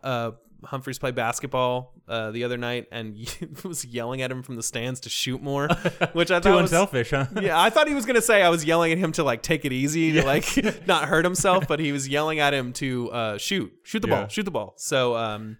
[0.04, 0.30] uh,
[0.64, 3.16] Humphreys play basketball uh, the other night and
[3.64, 5.68] was yelling at him from the stands to shoot more,
[6.12, 7.26] which I Too thought was unselfish, huh?
[7.40, 9.64] yeah, I thought he was gonna say I was yelling at him to like take
[9.64, 10.46] it easy, to like
[10.86, 14.20] not hurt himself, but he was yelling at him to uh, shoot, shoot the Yeah.
[14.20, 14.74] ball, shoot the ball.
[14.76, 15.58] So, um,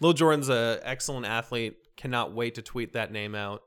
[0.00, 1.76] Lil Jordan's a excellent athlete.
[1.96, 3.62] Cannot wait to tweet that name out.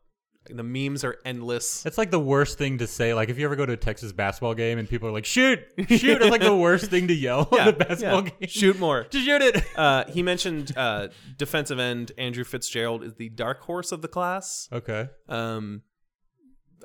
[0.50, 1.86] The memes are endless.
[1.86, 3.14] It's like the worst thing to say.
[3.14, 5.60] Like if you ever go to a Texas basketball game and people are like, "Shoot,
[5.88, 8.30] shoot!" It's like the worst thing to yell Yeah, at a basketball yeah.
[8.40, 8.50] game.
[8.50, 9.06] Shoot more.
[9.10, 9.64] Just shoot it.
[9.78, 14.68] Uh, he mentioned uh, defensive end Andrew Fitzgerald is the dark horse of the class.
[14.72, 15.08] Okay.
[15.30, 15.84] Um,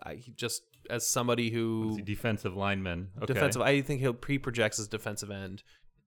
[0.03, 3.11] I he just as somebody who Defensive lineman.
[3.23, 3.33] Okay.
[3.33, 3.63] defensive.
[3.63, 5.63] I think he'll pre projects as defensive end,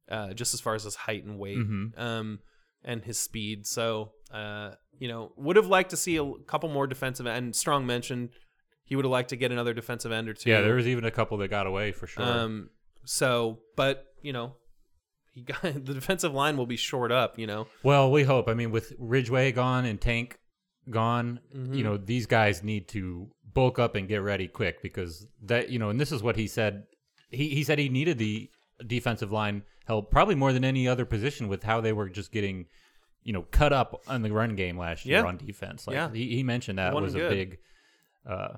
[0.10, 1.98] uh, just as far as his height and weight, Mhm.
[1.98, 2.40] um,
[2.86, 3.68] and his speed.
[3.68, 7.56] So, uh, you know, would have liked to see a couple more defensive end.
[7.56, 8.30] Strong mentioned
[8.86, 10.50] he would have liked to get another defensive end or two.
[10.50, 12.24] Yeah, there was even a couple that got away for sure.
[12.24, 12.70] Um,
[13.04, 14.54] so, but you know,
[15.34, 17.38] he got the defensive line will be shored up.
[17.38, 18.48] You know, well, we hope.
[18.48, 20.38] I mean, with Ridgeway gone and Tank
[20.90, 21.74] gone, Mm-hmm.
[21.74, 25.80] you know, these guys need to bulk up and get ready quick because that, you
[25.80, 26.84] know, and this is what he said.
[27.32, 28.50] He he said he needed the
[28.86, 32.66] defensive line help probably more than any other position with how they were just getting,
[33.24, 35.26] you know, cut up on the run game last year Yeah.
[35.26, 35.88] on defense.
[35.88, 36.12] Like Yeah.
[36.12, 37.60] he, he mentioned that Wasn't was a big
[38.28, 38.58] uh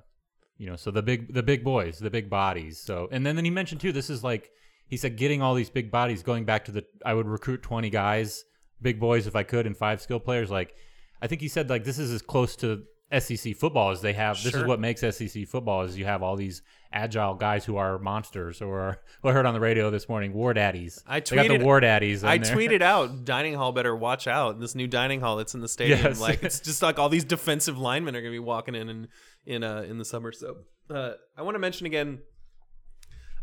[0.59, 2.80] you know, so the big the big boys, the big bodies.
[2.80, 4.49] So and then then he mentioned too, this is like
[4.88, 7.89] he said getting all these big bodies going back to the I would recruit twenty
[7.89, 8.43] guys,
[8.82, 10.49] big boys if I could, and five skill players.
[10.49, 10.74] Like
[11.22, 12.84] I think he said like this is as close to
[13.20, 14.41] SEC football is they have.
[14.43, 17.97] This is what makes SEC football is you have all these agile guys who are
[17.99, 21.01] monsters or what I heard on the radio this morning, war daddies.
[21.08, 22.24] I They got tweeted- the war daddies.
[22.24, 22.55] I there.
[22.55, 25.99] tweeted out dining hall better watch out this new dining hall that's in the stadium
[26.01, 26.20] Yes.
[26.20, 29.08] like it's just like all these defensive linemen are gonna be walking in and
[29.45, 30.58] in uh in the summer so
[30.89, 32.20] uh I want to mention again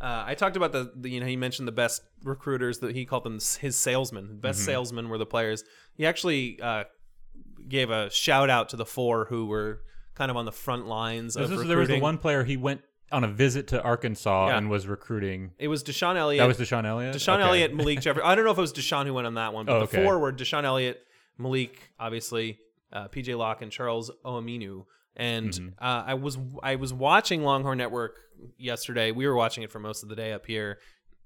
[0.00, 3.06] uh, I talked about the, the, you know, he mentioned the best recruiters that he
[3.06, 4.28] called them his salesmen.
[4.28, 4.66] The best Mm-hmm.
[4.66, 5.64] salesmen were the players.
[5.94, 6.84] He actually uh,
[7.68, 9.80] gave a shout out to the four who were
[10.14, 12.82] kind of on the front lines of there was the one player he went
[13.12, 14.58] on a visit to Arkansas Yeah.
[14.58, 15.52] and was recruiting.
[15.58, 16.40] It was Deshaun Elliott.
[16.40, 17.14] That was Deshaun Elliott.
[17.14, 17.48] Deshaun Okay.
[17.48, 18.26] Elliott, Malik Jefferson.
[18.28, 19.84] I don't know if it was Deshaun who went on that one, but Oh, the
[19.84, 20.02] okay.
[20.04, 21.00] four were Deshaun Elliott,
[21.38, 22.58] Malik, obviously,
[22.92, 24.84] uh, PJ Locke, and Charles Omenihu.
[25.16, 25.68] And Mm-hmm.
[25.84, 28.16] uh, I was I was watching Longhorn Network
[28.58, 29.12] yesterday.
[29.12, 30.78] We were watching it for most of the day up here,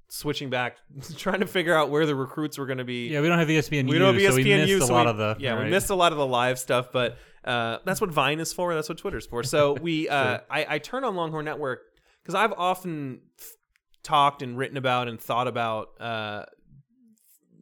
[0.09, 0.79] switching back,
[1.17, 3.09] trying to figure out where the recruits were going to be.
[3.09, 3.89] Yeah, we don't have ESPN.
[3.89, 5.37] we don't have so we missed a so lot we, of the.
[5.39, 8.53] yeah, we missed a lot of the live stuff, but uh, that's what Vine is
[8.53, 8.75] for.
[8.75, 9.43] That's what Twitter's for.
[9.43, 11.83] So we, uh, I, I turn on Longhorn Network
[12.23, 13.21] because I've often
[14.03, 16.45] talked and written about and thought about uh,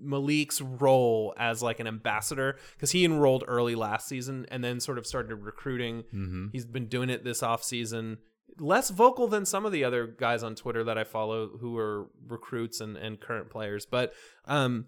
[0.00, 4.98] Malik's role as like an ambassador because he enrolled early last season and then sort
[4.98, 6.04] of started recruiting.
[6.14, 6.46] Mm-hmm.
[6.52, 8.18] He's been doing it this off season.
[8.58, 12.08] Less vocal than some of the other guys on Twitter that I follow who are
[12.26, 14.14] recruits and, and current players, but
[14.46, 14.86] um,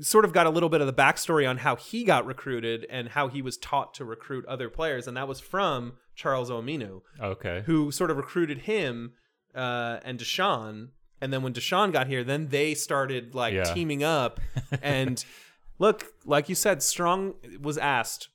[0.00, 3.10] sort of got a little bit of the backstory on how he got recruited and
[3.10, 7.62] how he was taught to recruit other players, and that was from Charles Omenihu, Okay.
[7.66, 9.12] who sort of recruited him
[9.54, 10.88] uh, and Deshaun.
[11.20, 13.64] And then when Deshaun got here, then they started like Yeah.
[13.64, 14.40] teaming up.
[14.82, 15.24] And
[15.78, 18.28] look, like you said, Strong was asked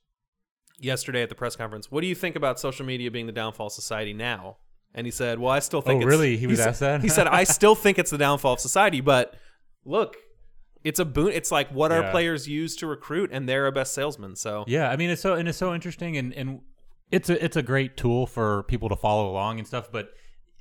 [0.80, 3.68] yesterday at the press conference, "What do you think about social media being the downfall
[3.68, 4.56] of society now?"
[4.94, 6.36] And he said, "Well, I still think Oh, it's, really?
[6.36, 7.02] He was asked that?
[7.02, 9.36] He said, "I still think it's the downfall of society, but
[9.84, 10.16] look."
[10.82, 11.32] It's a boon.
[11.34, 14.34] It's like what our players use to recruit, and they're our best salesmen.
[14.34, 16.62] So Yeah, I mean it's so and it's so interesting and and
[17.10, 20.14] it's a it's a great tool for people to follow along and stuff, but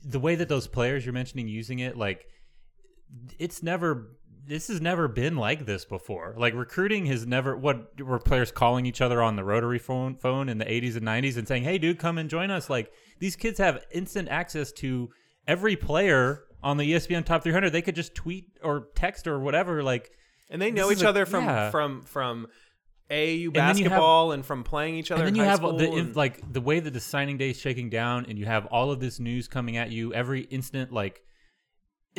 [0.03, 2.25] the way that those players you're mentioning using it like
[3.37, 4.09] it's never
[4.49, 6.33] this has never been like this before.
[6.37, 10.49] Like recruiting has never what were players calling each other on the rotary phone phone
[10.49, 13.35] in the 80s and 90s and saying, "Hey dude, come and join us." Like these
[13.35, 15.09] kids have instant access to
[15.47, 17.69] every player on the ESPN Top 300.
[17.69, 20.11] They could just tweet or text or whatever like
[20.49, 21.69] and they know each is a- other from yeah.
[21.69, 22.47] from from
[23.11, 25.25] AAU then you have- basketball and from playing each other.
[25.25, 27.89] and then you have the and- like the way that the signing day is shaking
[27.89, 31.21] down and you have all of this news coming at you every instant like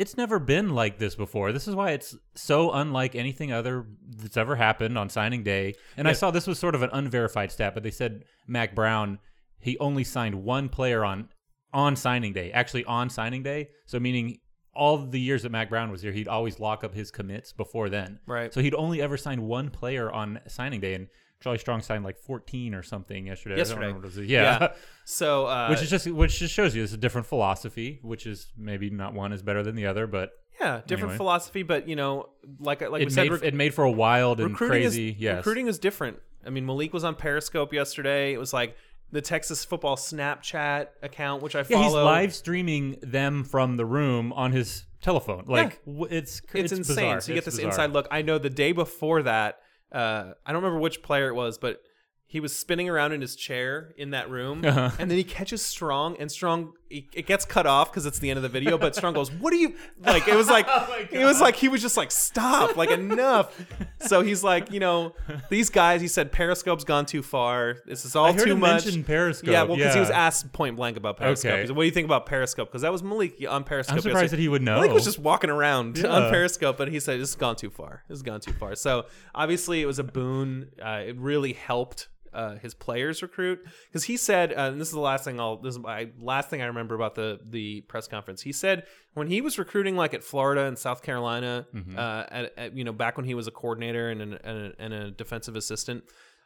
[0.01, 1.51] it's never been like this before.
[1.51, 3.85] This is why it's so unlike anything other
[4.17, 5.75] that's ever happened on signing day.
[5.95, 9.19] And i saw this was sort of an unverified stat but they said mack brown
[9.59, 11.29] he only signed one player on
[11.71, 13.69] on signing day actually on signing day.
[13.85, 14.39] So meaning
[14.73, 17.87] all the years that mack brown was here he'd always lock up his commits before
[17.87, 18.19] then.
[18.25, 18.51] Right.
[18.51, 20.95] so he'd only ever signed one player on signing day.
[20.95, 21.09] And
[21.41, 23.57] Charlie Strong signed like 14 or something yesterday.
[23.57, 23.81] Yesterday.
[23.81, 24.29] remember what it was.
[24.29, 24.73] Yeah.
[25.03, 28.51] So uh, which is just which just shows you it's a different philosophy, which is
[28.55, 31.17] maybe not one is better than the other, but yeah, different anyway.
[31.17, 32.29] philosophy, but you know,
[32.59, 35.09] like like we it said, made rec- it made for a wild and crazy.
[35.09, 35.37] is yes.
[35.37, 36.19] recruiting is different.
[36.45, 38.31] I mean, Malik was on Periscope yesterday.
[38.31, 38.77] It was like
[39.11, 44.31] the Texas football Snapchat account, which I yeah, he's live streaming them from the room
[44.33, 45.45] on his telephone.
[45.47, 46.95] Like w it's It's, it's, insane.
[46.95, 47.21] bizarre.
[47.21, 47.71] So you get this bizarre.
[47.71, 48.07] inside look.
[48.11, 49.60] I know the day before that,
[49.91, 51.81] uh, I don't remember which player it was, but
[52.27, 54.91] he was spinning around in his chair in that room, Uh-huh.
[54.99, 56.73] and then he catches Strong, and Strong
[57.13, 58.77] it, gets cut off because it's the end of the video.
[58.77, 61.67] But Strong goes, "What are you like?" It was like Oh it was like he
[61.67, 63.57] was just like, "Stop!" Like enough.
[63.99, 65.13] so he's like, you know,
[65.49, 66.01] these guys.
[66.01, 67.77] He said Periscope's gone too far.
[67.85, 68.85] This is all I heard too him much.
[68.85, 69.49] mention Periscope.
[69.49, 71.51] Yeah, well, because he was asked point blank about Periscope.
[71.51, 71.61] Okay.
[71.61, 73.95] He said, "What do you think about Periscope?" Because that was Malik on Periscope.
[73.95, 74.75] I'm surprised that he would know.
[74.75, 76.07] Malik was just walking around Yeah.
[76.09, 78.03] on Periscope, but he said this has gone too far.
[78.07, 78.75] This has gone too far.
[78.75, 80.69] So obviously, it was a boon.
[80.83, 83.59] Uh, it really helped uh, his players recruit
[83.89, 85.57] because he said, uh, and this is the last thing I'll.
[85.57, 88.41] This is my last thing I remember about the the press conference.
[88.41, 91.97] He said when he was recruiting, like at Florida and South Carolina, Mm-hmm.
[91.97, 94.73] uh, at, at, you know, back when he was a coordinator and an, and, a,
[94.79, 96.03] and a defensive assistant,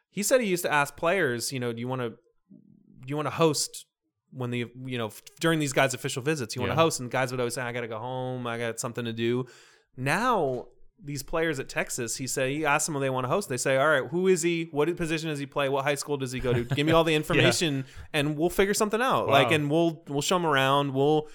[0.10, 3.16] he said he used to ask players, you know, do you want to do you
[3.16, 3.86] want to host
[4.32, 6.56] when the you know f- during these guys' official visits?
[6.56, 6.82] You want to Yeah.
[6.84, 8.48] host, and guys would always say, "I got to go home.
[8.48, 9.46] I got something to do."
[9.98, 10.66] Now
[11.04, 13.48] these players at Texas, he said he asked them when they want to host.
[13.50, 14.70] They say, "All right, who is he?
[14.72, 15.70] What position does he play?
[15.70, 16.64] What high school does he go to?
[16.64, 19.28] Give me all the information, and we'll figure something out.
[19.28, 20.94] Like, and we'll we'll show them around.
[20.94, 21.28] We'll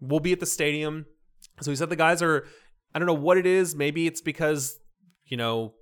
[0.00, 1.06] we'll be at the stadium."
[1.60, 2.46] So he said the guys are.
[2.94, 3.74] I don't know what it is.
[3.74, 4.78] Maybe it's because
[5.26, 5.74] you know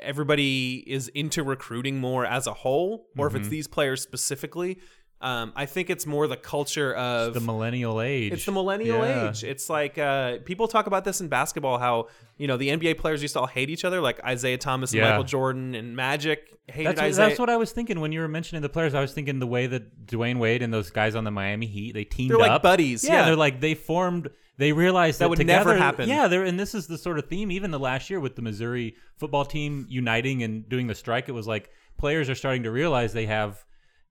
[0.00, 3.40] everybody is into recruiting more as a whole, or if Mm-hmm.
[3.42, 4.78] it's these players specifically.
[5.20, 8.32] Um, I think it's more the culture of the millennial age.
[8.32, 9.30] it's the millennial Yeah.
[9.30, 9.42] age.
[9.42, 11.78] It's like uh, people talk about this in basketball.
[11.78, 12.06] How
[12.36, 14.98] you know the NBA players used to all hate each other, like Isiah Thomas and
[15.00, 15.10] Yeah.
[15.10, 17.28] Michael Jordan and Magic hated That's what, Isaiah.
[17.30, 18.94] that's what I was thinking when you were mentioning the players.
[18.94, 21.92] I was thinking the way that Dwyane Wade and those guys on the Miami Heat
[21.94, 22.62] they teamed They're like up.
[22.62, 23.24] buddies, Yeah, yeah.
[23.24, 24.30] they're like they formed.
[24.56, 26.08] They realized that, That would together, never happen.
[26.08, 27.50] Yeah, they're and this is the sort of theme.
[27.50, 31.32] Even the last year with the Missouri football team uniting and doing the strike, it
[31.32, 33.64] was like players are starting to realize they have,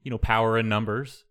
[0.08, 1.26] you know, power in numbers.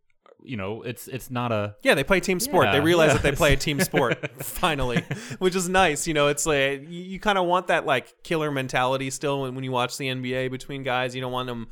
[0.44, 2.66] You know, it's it's not a yeah, they play team sport.
[2.66, 3.14] Yeah, they realize yeah.
[3.14, 5.02] that they play a team sport finally,
[5.38, 6.06] which is nice.
[6.06, 9.54] You know, it's like you, you kind of want that like killer mentality still when,
[9.54, 11.14] when you watch the NBA between guys.
[11.14, 11.68] You don't want them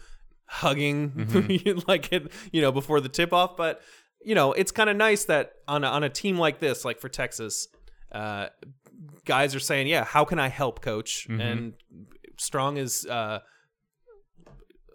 [0.46, 1.80] hugging Mm-hmm.
[1.88, 3.54] like it, you know, before the tip off.
[3.54, 3.82] But
[4.24, 7.02] you know, it's kind of nice that on a, on a team like this, like
[7.02, 7.68] for Texas,
[8.12, 8.46] uh,
[9.26, 11.40] guys are saying, "Yeah, how can I help, coach?" Mm-hmm.
[11.42, 11.72] And
[12.38, 13.04] Strong is.
[13.04, 13.40] Uh,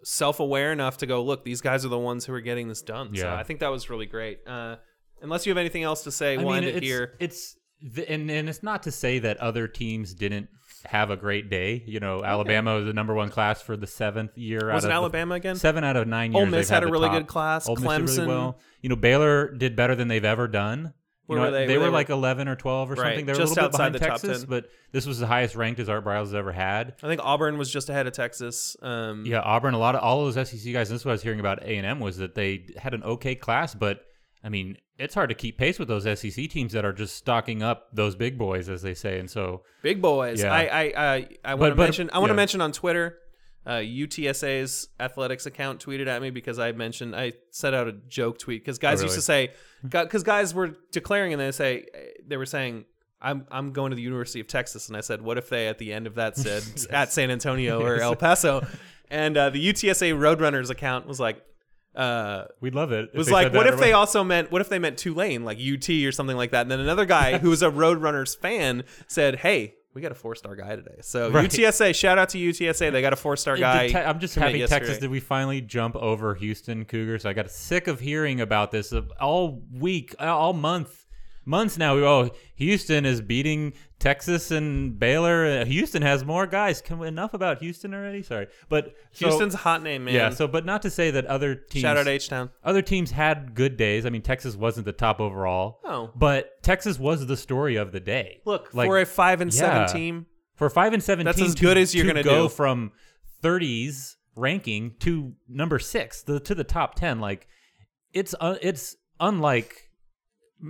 [0.04, 3.14] self-aware enough to go look these guys are the ones who are getting this done
[3.14, 3.34] so Yeah.
[3.36, 4.76] i think that was really great uh
[5.22, 7.56] unless you have anything else to say I we'll mean, end it it's, here It's
[7.82, 10.48] the, and and it's not to say that other teams didn't
[10.86, 11.82] have a great day.
[11.86, 14.60] You know, Alabama was the number one class for the seventh year.
[14.66, 16.50] was out it of the- alabama again Seven out of nine Ole years.
[16.52, 17.18] Miss they've had a really top.
[17.18, 17.68] good class.
[17.68, 17.82] Ole Miss
[18.14, 18.58] did really well.
[18.82, 20.92] You know, Baylor did better than they've ever done
[21.30, 21.66] You know, were they?
[21.66, 23.26] They, Were they like 11 or 12 or Right, something.
[23.26, 24.50] They were just a little bit outside behind the top Texas, 10.
[24.50, 26.94] but this was the highest ranked as Art Briles has ever had.
[27.02, 28.76] I think Auburn was just ahead of Texas.
[28.82, 29.74] Um, Yeah, Auburn.
[29.74, 30.90] A lot of all of those SEC guys.
[30.90, 32.94] And this is what I was hearing about A and M was that they had
[32.94, 34.04] an okay class, but
[34.42, 37.62] I mean, it's hard to keep pace with those SEC teams that are just stocking
[37.62, 39.18] up those big boys, as they say.
[39.18, 40.42] And so, big boys.
[40.42, 40.52] Yeah.
[40.52, 42.10] I I I, I want to mention.
[42.12, 42.36] I want to yeah.
[42.36, 43.18] mention on Twitter.
[43.66, 48.38] Uh, UTSA's athletics account tweeted at me because I mentioned I set out a joke
[48.38, 49.50] tweet because guys Oh, used to say
[49.82, 51.84] because guys were declaring and they say
[52.26, 52.86] they were saying
[53.20, 55.76] I'm I'm going to the University of Texas and I said what if they at
[55.78, 58.66] the end of that said at San Antonio or El Paso
[59.10, 61.44] and uh, the UTSA Roadrunners account was like
[61.94, 63.12] uh, we'd love it.
[63.14, 66.12] was like, what if they also meant, what if they meant Tulane, like UT or
[66.12, 66.62] something like that?
[66.62, 70.34] And then another guy who was a Roadrunners fan said, hey, we got a four
[70.34, 70.98] star guy today.
[71.00, 71.48] So Right.
[71.50, 72.92] UTSA, shout out to UTSA.
[72.92, 73.88] They got a four star guy.
[73.88, 74.80] Te- I'm just happy yesterday.
[74.80, 74.98] Texas.
[74.98, 77.24] Did we finally jump over Houston Cougars?
[77.26, 80.99] I got sick of hearing about this uh, all week, uh, all month,
[81.44, 81.96] months now.
[81.96, 85.64] We, oh, Houston is beating Texas and Baylor.
[85.64, 86.80] Houston has more guys.
[86.80, 88.22] Can we, enough about Houston already?
[88.22, 90.14] Sorry, but so- Houston's a hot name, man.
[90.14, 90.30] yeah.
[90.30, 91.82] So, but not to say that other teams.
[91.82, 92.50] shout out H Town.
[92.64, 94.06] other teams had good days.
[94.06, 95.80] I mean, Texas wasn't the top overall.
[95.84, 96.10] Oh.
[96.14, 98.40] But Texas was the story of the day.
[98.44, 100.26] Look, Like, for a five and seven team,
[100.56, 102.48] for five and seven That's as to- good as you're to gonna go do.
[102.48, 102.92] from
[103.42, 107.46] 30s ranking to number six the, to the top 10 like
[108.12, 109.74] it's uh, it's unlike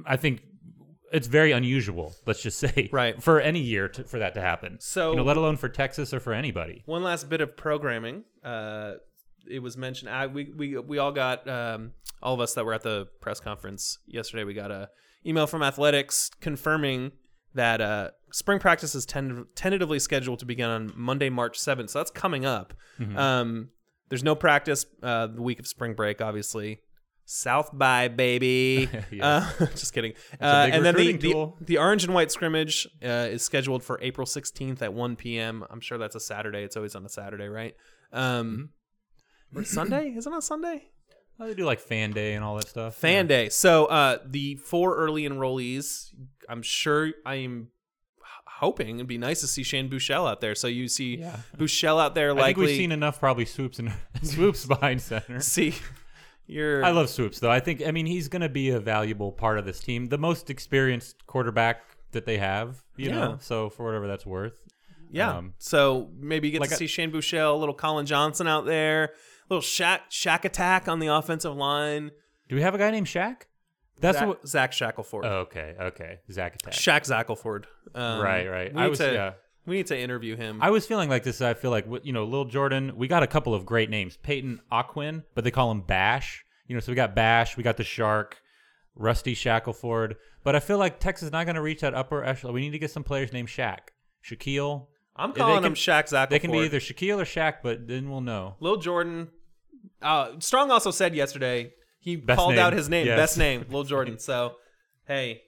[0.07, 0.41] i think
[1.13, 3.23] it's very unusual let's just say Right.
[3.23, 6.13] for any year to, for that to happen So- you know, let alone for texas
[6.15, 8.25] or for anybody one last bit of programming.
[8.45, 8.95] Uh,
[9.49, 10.11] it was mentioned.
[10.11, 11.93] I, we we we all got um,
[12.23, 14.45] all of us that were at the press conference yesterday.
[14.45, 14.91] We got a
[15.27, 17.13] email from athletics confirming
[17.55, 21.89] that uh, spring practice is ten- tentatively scheduled to begin on Monday, March seventh.
[21.91, 22.75] So that's coming up.
[23.17, 23.71] Um,
[24.11, 26.81] there's no practice uh, the week of spring break, obviously.
[27.33, 28.89] South by baby.
[29.23, 30.15] Uh, just kidding.
[30.41, 34.27] Uh, and then the, the the orange and white scrimmage uh, is scheduled for April
[34.27, 35.65] 16th at 1 p.m.
[35.71, 36.63] I'm sure that's a Saturday.
[36.65, 37.75] It's always on a Saturday, right?
[38.13, 38.71] Um,
[39.53, 39.59] Mm-hmm.
[39.59, 40.15] or Sunday?
[40.17, 40.85] Isn't it Sunday?
[41.39, 43.29] Oh, they do like fan day and all that stuff Fan Yeah.
[43.29, 43.49] day.
[43.49, 46.09] So uh, the four early enrollees,
[46.49, 47.69] I'm sure I am
[48.47, 50.55] hoping it'd be nice to see Shane Buechele out there.
[50.55, 51.37] So you see Yeah.
[51.57, 55.75] Buechele out there i think we've seen enough probably swoopes and swoopes behind center see,
[56.51, 56.85] you're.
[56.85, 57.51] I love Swoopes though.
[57.51, 60.19] I think I mean he's going to be a valuable part of this team, the
[60.19, 61.83] most experienced quarterback
[62.13, 62.83] that they have.
[62.97, 63.15] You Yeah.
[63.15, 64.61] know, so for whatever that's worth.
[65.11, 65.37] Yeah.
[65.37, 68.65] Um, so maybe you get like to see Shane Buechele, a little Collin Johnson out
[68.67, 69.11] there,
[69.49, 72.11] little Shaq Shaq attack on the offensive line.
[72.49, 73.43] Do we have a guy named Shaq?
[74.01, 74.49] That's Zach, what.
[74.49, 75.25] Zach Shackelford.
[75.27, 76.19] Oh, okay, okay.
[76.33, 76.73] Zach Attack.
[76.73, 77.65] Shaq Zackleford.
[77.95, 78.73] Um, Right, right.
[78.75, 79.33] I was to, yeah.
[79.71, 80.59] We need to interview him.
[80.61, 81.41] I was feeling like this.
[81.41, 82.93] I feel like you know, Lil Jordan.
[82.97, 84.17] We got a couple of great names.
[84.17, 86.45] Peyton Aquin, but they call him Bash.
[86.67, 87.57] You know, so we got Bash.
[87.57, 88.39] We got the Shark,
[88.97, 90.17] Rusty Shackleford.
[90.43, 92.53] But I feel like Texas is not going to reach that upper echelon.
[92.55, 93.79] We need to get some players named Shaq,
[94.25, 94.87] Shaquille.
[95.15, 96.31] I'm calling can- him Shaq Zackleford.
[96.31, 98.57] They can be either Shaquille or Shaq, but then we'll know.
[98.59, 99.29] Lil Jordan.
[100.03, 102.59] Uh, Strong also said yesterday he Best called name.
[102.59, 103.17] out his name, Yes.
[103.19, 104.19] best name, Lil Jordan.
[104.19, 104.57] So,
[105.07, 105.43] hey.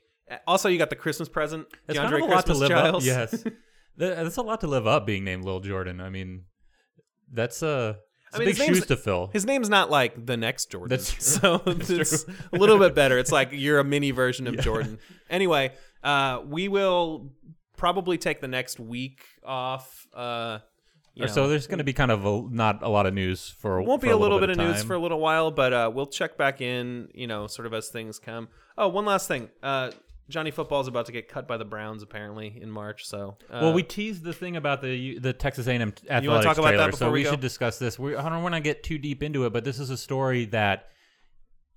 [0.47, 3.03] Also, you got the Christmas present, That's DeAndre kind of a lot to Christmas Giles.
[3.09, 3.33] up.
[3.33, 3.45] Yes,
[3.97, 5.07] that's a lot to live up.
[5.07, 6.01] Being named Lil Jordan.
[6.01, 6.45] I mean,
[7.33, 7.63] that's
[8.33, 9.29] it's mean, big shoes to fill.
[9.33, 10.89] His name's not like the next Jordan.
[10.89, 11.23] That's true.
[11.23, 13.19] So it's a little bit better.
[13.19, 14.99] It's like you're a mini version of Jordan.
[15.29, 15.73] Anyway,
[16.03, 17.33] uh, we will
[17.77, 20.07] probably take the next week off.
[20.15, 20.61] Uh,
[21.15, 23.51] you know, so there's going to be kind of a, not a lot of news
[23.59, 23.83] for.
[23.83, 25.91] won't for be a little bit of of news for a little while, but uh,
[25.93, 28.49] we'll check back in, you know, sort of as things come.
[28.79, 29.51] Oh, one last thing.
[29.63, 29.91] Uh,
[30.33, 33.07] Johnny Football is about to get cut by the Browns apparently in March.
[33.07, 36.59] So, uh, Well, we teased the thing about the the Texas A&M athletics you talk
[36.59, 37.99] about that before so we we, should discuss this.
[37.99, 40.47] We, I don't want to get too deep into it, but this is a story
[40.47, 40.89] that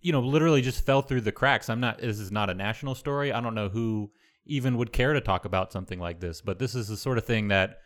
[0.02, 1.70] you know literally just fell through the cracks.
[1.70, 2.00] I'm not.
[2.00, 3.32] This is not a national story.
[3.32, 4.12] I don't know who
[4.46, 7.26] even would care to talk about something like this, but this is the sort of
[7.26, 7.80] thing that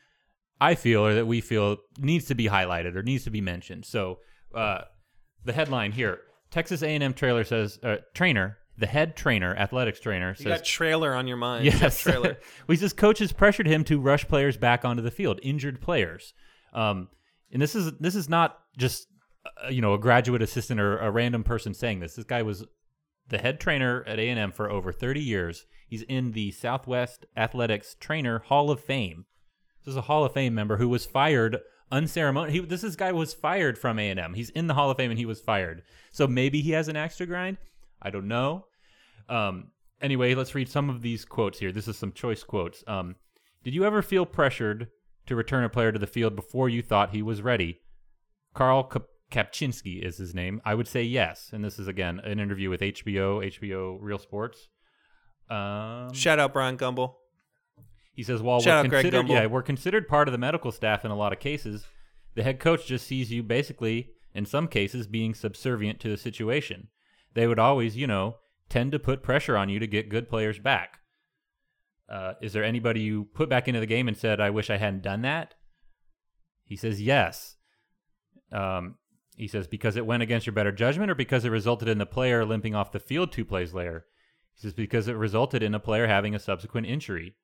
[0.61, 3.85] I feel or that we feel needs to be highlighted or needs to be mentioned.
[3.85, 4.19] So
[4.53, 4.81] uh,
[5.45, 6.19] the headline here:
[6.51, 8.57] Texas A&M trailer says uh, trainer.
[8.79, 11.65] The head trainer, athletics trainer, you says got trailer on your mind.
[11.65, 12.37] You got Yes, trailer.
[12.67, 16.33] we says coaches pressured him to rush players back onto the field, injured players.
[16.73, 17.09] Um,
[17.51, 19.07] and this is this is not just
[19.45, 22.15] uh, you know a graduate assistant or a random person saying this.
[22.15, 22.65] This guy was
[23.27, 25.65] the head trainer at A and M for over 30 years.
[25.87, 29.25] He's in the Southwest Athletics Trainer Hall of Fame.
[29.83, 31.59] This is a Hall of Fame member who was fired
[31.91, 32.53] unceremonious.
[32.53, 34.33] He, this is guy was fired from A and M.
[34.33, 35.83] He's in the Hall of Fame and he was fired.
[36.11, 37.57] So maybe he has an axe to grind.
[38.01, 38.65] I don't know.
[39.27, 41.71] Um, anyway, let's read some of these quotes here.
[41.71, 42.83] This is some choice quotes.
[42.87, 43.15] Um,
[43.63, 44.87] did you ever feel pressured
[45.25, 47.81] to return a player to the field before you thought he was ready?
[48.53, 50.61] Carl Kap- Kapchinski is his name.
[50.65, 51.49] I would say yes.
[51.53, 54.67] And this is again an interview with HBO, HBO Real Sports.
[55.49, 57.15] Um, Shout out Bryant Gumbel.
[58.13, 61.11] He says, while Shout we're considered, yeah, we're considered part of the medical staff in
[61.11, 61.85] a lot of cases,
[62.35, 66.89] the head coach just sees you basically, in some cases, being subservient to the situation.
[67.33, 68.35] They would always, you know,
[68.69, 70.99] tend to put pressure on you to get good players back.
[72.07, 74.77] Uh, is there anybody you put back into the game and said, I wish I
[74.77, 75.53] hadn't done that?
[76.63, 77.55] He says, yes.
[78.51, 78.95] Um,
[79.35, 82.05] he says, because it went against your better judgment or because it resulted in the
[82.05, 84.05] player limping off the field two plays later?
[84.55, 87.35] He says, because it resulted in a player having a subsequent injury.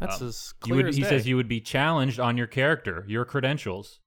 [0.00, 1.08] That's Um, as You clear would, as he day.
[1.08, 4.00] says you would be challenged on your character, your credentials.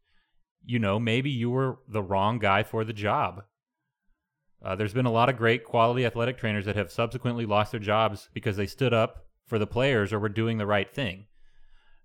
[0.66, 3.44] You know, maybe you were the wrong guy for the job.
[4.64, 7.80] Uh, there's been a lot of great quality athletic trainers that have subsequently lost their
[7.80, 11.26] jobs because they stood up for the players or were doing the right thing.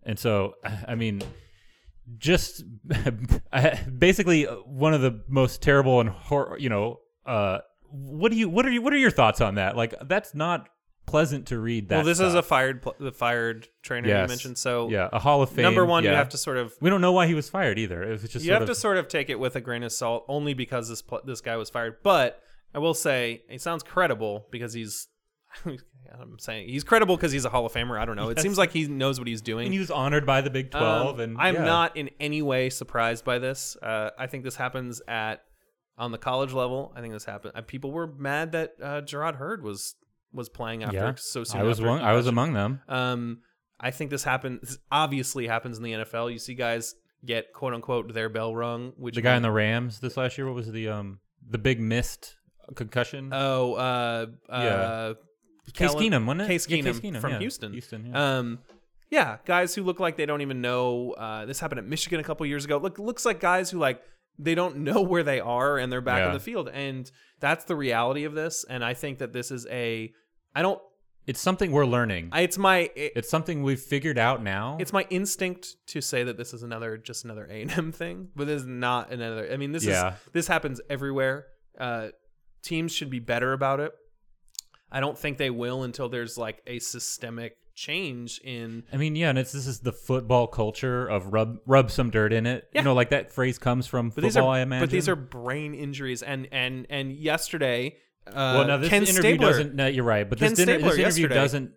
[0.03, 0.55] And so,
[0.89, 1.23] I mean,
[2.19, 2.65] just
[3.99, 7.59] basically uh, one of the most terrible and hor- you know, uh,
[7.91, 9.77] what do you what are you what are your thoughts on that?
[9.77, 10.69] Like that's not
[11.07, 11.89] pleasant to read.
[11.89, 14.59] That well, this is a fired pl- the fired trainer you mentioned.
[14.59, 15.63] So yeah, a Hall of Fame.
[15.63, 18.03] number one, you have to sort of We don't know why he was fired either.
[18.03, 19.83] It was just you sort have to of, sort of take it with a grain
[19.83, 21.97] of salt, only because this pl- this guy was fired.
[22.03, 22.41] But
[22.75, 25.09] I will say, it sounds credible because he's.
[25.67, 27.99] I'm saying he's credible because he's a Hall of Famer.
[27.99, 28.29] I don't know.
[28.29, 28.43] It Yes.
[28.43, 29.67] seems like he knows what he's doing.
[29.67, 31.15] and he was honored by the Big Twelve.
[31.17, 31.65] Um, and I'm yeah.
[31.65, 33.77] not in any way surprised by this.
[33.83, 35.43] Uh, I think this happens at
[35.97, 36.93] on the college level.
[36.97, 37.53] I think this happened.
[37.55, 39.95] Uh, people were mad that uh, Jerrod Heard was
[40.33, 41.61] was playing after Yeah, so soon.
[41.61, 42.01] I was one.
[42.01, 42.81] I was among them.
[42.89, 43.39] Um,
[43.81, 44.61] I think this happens.
[44.63, 46.33] This obviously happens in the NFL.
[46.33, 48.93] You see guys get quote unquote their bell rung.
[48.97, 50.47] Which The guy in the Rams this last year.
[50.47, 52.37] What was the um the big missed
[52.77, 53.31] concussion?
[53.33, 55.15] oh uh, uh,
[55.75, 56.47] Case Kellen- Keenum, wasn't it?
[56.49, 57.39] Case Yeah, Keenum, from yeah.
[57.39, 57.73] Houston.
[57.73, 58.07] Houston.
[58.07, 58.39] Yeah.
[58.39, 58.59] Um,
[59.11, 61.13] yeah, guys who look like they don't even know.
[61.13, 62.79] Uh, this happened at Michigan a couple years ago.
[62.79, 64.01] Look, looks like guys who like
[64.39, 67.77] they don't know where they are and they're back in the field, and that's the
[67.77, 68.65] reality of this.
[68.69, 70.13] And I think that this is a.
[70.55, 70.81] I don't.
[71.27, 72.29] it's something we're learning.
[72.33, 72.91] I, it's my.
[72.97, 74.77] It, it's something we've figured out now.
[74.81, 78.29] it's my instinct to say that this is another just another A and M thing,
[78.37, 79.49] but this is not another.
[79.53, 80.15] I mean, this Yeah.
[80.15, 81.47] is this happens everywhere.
[81.79, 82.09] Uh,
[82.63, 83.93] teams should be better about it.
[84.91, 89.31] I don't think they will until there's like a systemic change in I mean, yeah,
[89.31, 92.69] and it's this is the football culture of rub rub some dirt in it.
[92.75, 92.83] Yeah.
[92.83, 94.29] You know, like that phrase comes from But football.
[94.29, 94.83] these are, I imagine.
[94.83, 97.97] but these are brain injuries, and and and yesterday,
[98.27, 99.75] uh, well, no, this Ken interview Stabler, doesn't.
[99.75, 101.73] No, you're right, but this, dinner, this interview yesterday- doesn't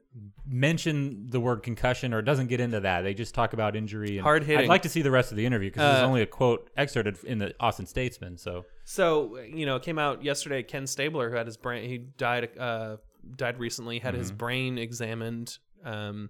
[0.47, 3.01] mention the word concussion or doesn't get into that.
[3.01, 4.65] They just talk about injury and Hard hitting.
[4.65, 6.69] I'd like to see the rest of the interview because there's Uh, only a quote
[6.77, 8.37] excerpted in the Austin Statesman.
[8.37, 10.61] So So you know, it came out yesterday.
[10.63, 12.97] Ken Stabler, who had his brain, he died uh,
[13.35, 16.29] died recently, had his brain examined, um,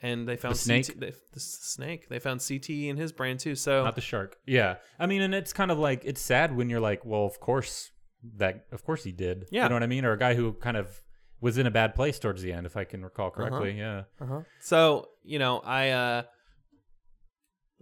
[0.00, 0.70] and they found Mm-hmm.
[0.76, 0.86] The snake?
[0.86, 2.08] CT, they, the snake.
[2.08, 3.56] They found CT in his brain too.
[3.56, 4.36] So not the shark.
[4.46, 7.40] Yeah, I mean, and it's kind of like it's sad when you're like, well, of
[7.40, 7.90] course
[8.36, 9.46] that, of course he did.
[9.50, 9.64] Yeah.
[9.64, 10.88] you know what I mean, or a guy who kind of
[11.40, 13.78] was in a bad place towards the end, if I can recall correctly.
[13.78, 14.04] Yeah.
[14.20, 14.40] Uh-huh.
[14.60, 16.22] So you know, I uh,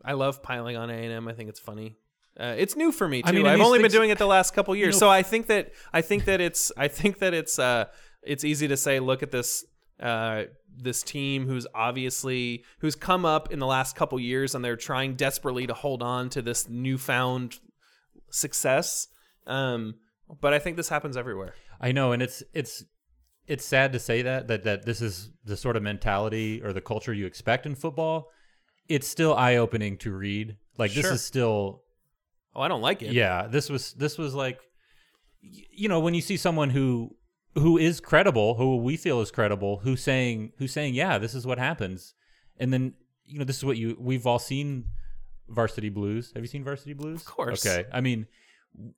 [0.04, 1.28] I love piling on A and M.
[1.28, 1.96] I think it's funny.
[2.38, 3.28] Uh, it's new for me too.
[3.28, 5.46] I mean, I've only been doing it the last couple years, know- so I think
[5.46, 7.86] that I think that it's I think that it's uh,
[8.22, 9.64] it's easy to say, look at this
[10.00, 10.44] uh,
[10.76, 15.14] this team who's obviously who's come up in the last couple years, and they're trying
[15.14, 17.60] desperately to hold on to this newfound
[18.30, 19.06] success.
[19.46, 19.94] Um,
[20.40, 21.54] but I think this happens everywhere.
[21.80, 22.84] I know, and it's it's
[23.46, 26.80] it's sad to say that that that this is the sort of mentality or the
[26.80, 28.30] culture you expect in football.
[28.88, 30.56] It's still eye opening to read.
[30.78, 31.14] Like this Sure.
[31.14, 31.82] is still
[32.54, 33.12] Oh, I don't like it.
[33.12, 33.46] yeah.
[33.48, 34.58] This was this was like
[35.42, 37.16] y- you know when you see someone who
[37.54, 41.46] who is credible, who we feel is credible, who's saying who's saying yeah, this is
[41.46, 42.14] what happens,
[42.58, 42.94] and then
[43.26, 44.86] you know this is what you we've all seen
[45.48, 46.32] Varsity Blues.
[46.34, 47.20] Have you seen Varsity Blues?
[47.20, 47.64] Of course.
[47.66, 47.88] Okay.
[47.92, 48.26] I mean,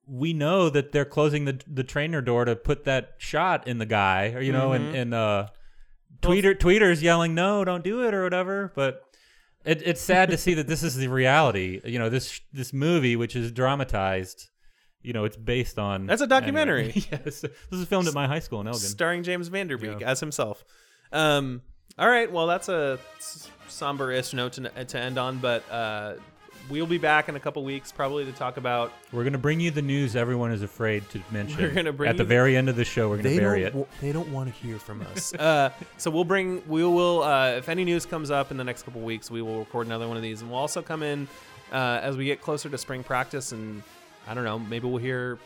[0.06, 3.86] we know that they're closing the the trainer door to put that shot in the
[3.86, 5.48] guy, or you know, and and uh,
[6.22, 8.72] tweeter tweeters yelling no, don't do it or whatever.
[8.74, 9.02] But
[9.64, 11.80] it, it's sad to see that this is the reality.
[11.84, 14.48] You know, this this movie, which is dramatized.
[15.02, 16.06] You know, it's based on.
[16.06, 16.84] That's a documentary.
[16.84, 17.06] Anyway.
[17.24, 18.80] yes, this is filmed at my high school in Elgin.
[18.88, 20.10] starring James Van Der Beek Yeah.
[20.10, 20.64] as himself.
[21.12, 21.62] Um,
[21.98, 22.98] all right, well, that's a
[23.68, 26.14] somber-ish note to, to end on, but uh,
[26.68, 28.92] we'll be back in a couple weeks probably to talk about.
[29.12, 31.60] We're gonna bring you the news everyone is afraid to mention.
[31.62, 33.08] We're gonna bring at the you- very end of the show.
[33.08, 34.00] We're gonna bury it.
[34.00, 35.34] they don't want to hear from us.
[35.38, 38.82] uh, so we'll bring, we will, uh, if any news comes up in the next
[38.82, 41.28] couple weeks, we will record another one of these, and we'll also come in
[41.72, 43.82] uh, as we get closer to spring practice, and
[44.26, 45.38] I don't know, maybe we'll hear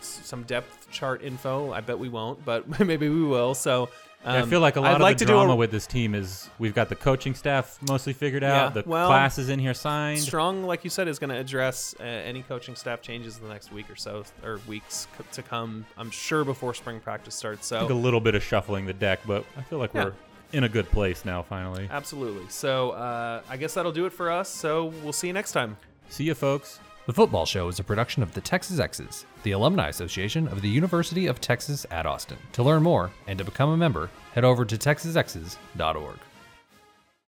[0.00, 1.72] some depth chart info.
[1.72, 3.54] I bet we won't, but maybe we will.
[3.54, 3.88] So
[4.24, 5.56] Yeah, I Um, feel like a lot I'd of like the to do a- drama
[5.56, 8.74] with this team is we've got the coaching staff mostly figured out.
[8.74, 10.20] Yeah, the well, classes in here signed.
[10.20, 13.48] Strong, like you said, is going to address uh, any coaching staff changes in the
[13.48, 15.84] next week or so, or weeks c- to come.
[15.98, 17.68] I'm sure before spring practice starts.
[17.68, 20.04] Think a little bit of shuffling the deck, but I feel like Yeah.
[20.04, 20.12] we're
[20.52, 21.42] in a good place now.
[21.42, 22.44] Finally, absolutely.
[22.48, 24.48] So, uh, I guess that'll do it for us.
[24.48, 25.76] So, we'll see you next time.
[26.10, 26.78] see you, folks.
[27.04, 30.68] The Football Show is a production of the Texas Exes, the Alumni Association of the
[30.68, 32.38] University of Texas at Austin.
[32.52, 36.18] To learn more and to become a member, head over to texasexes.org.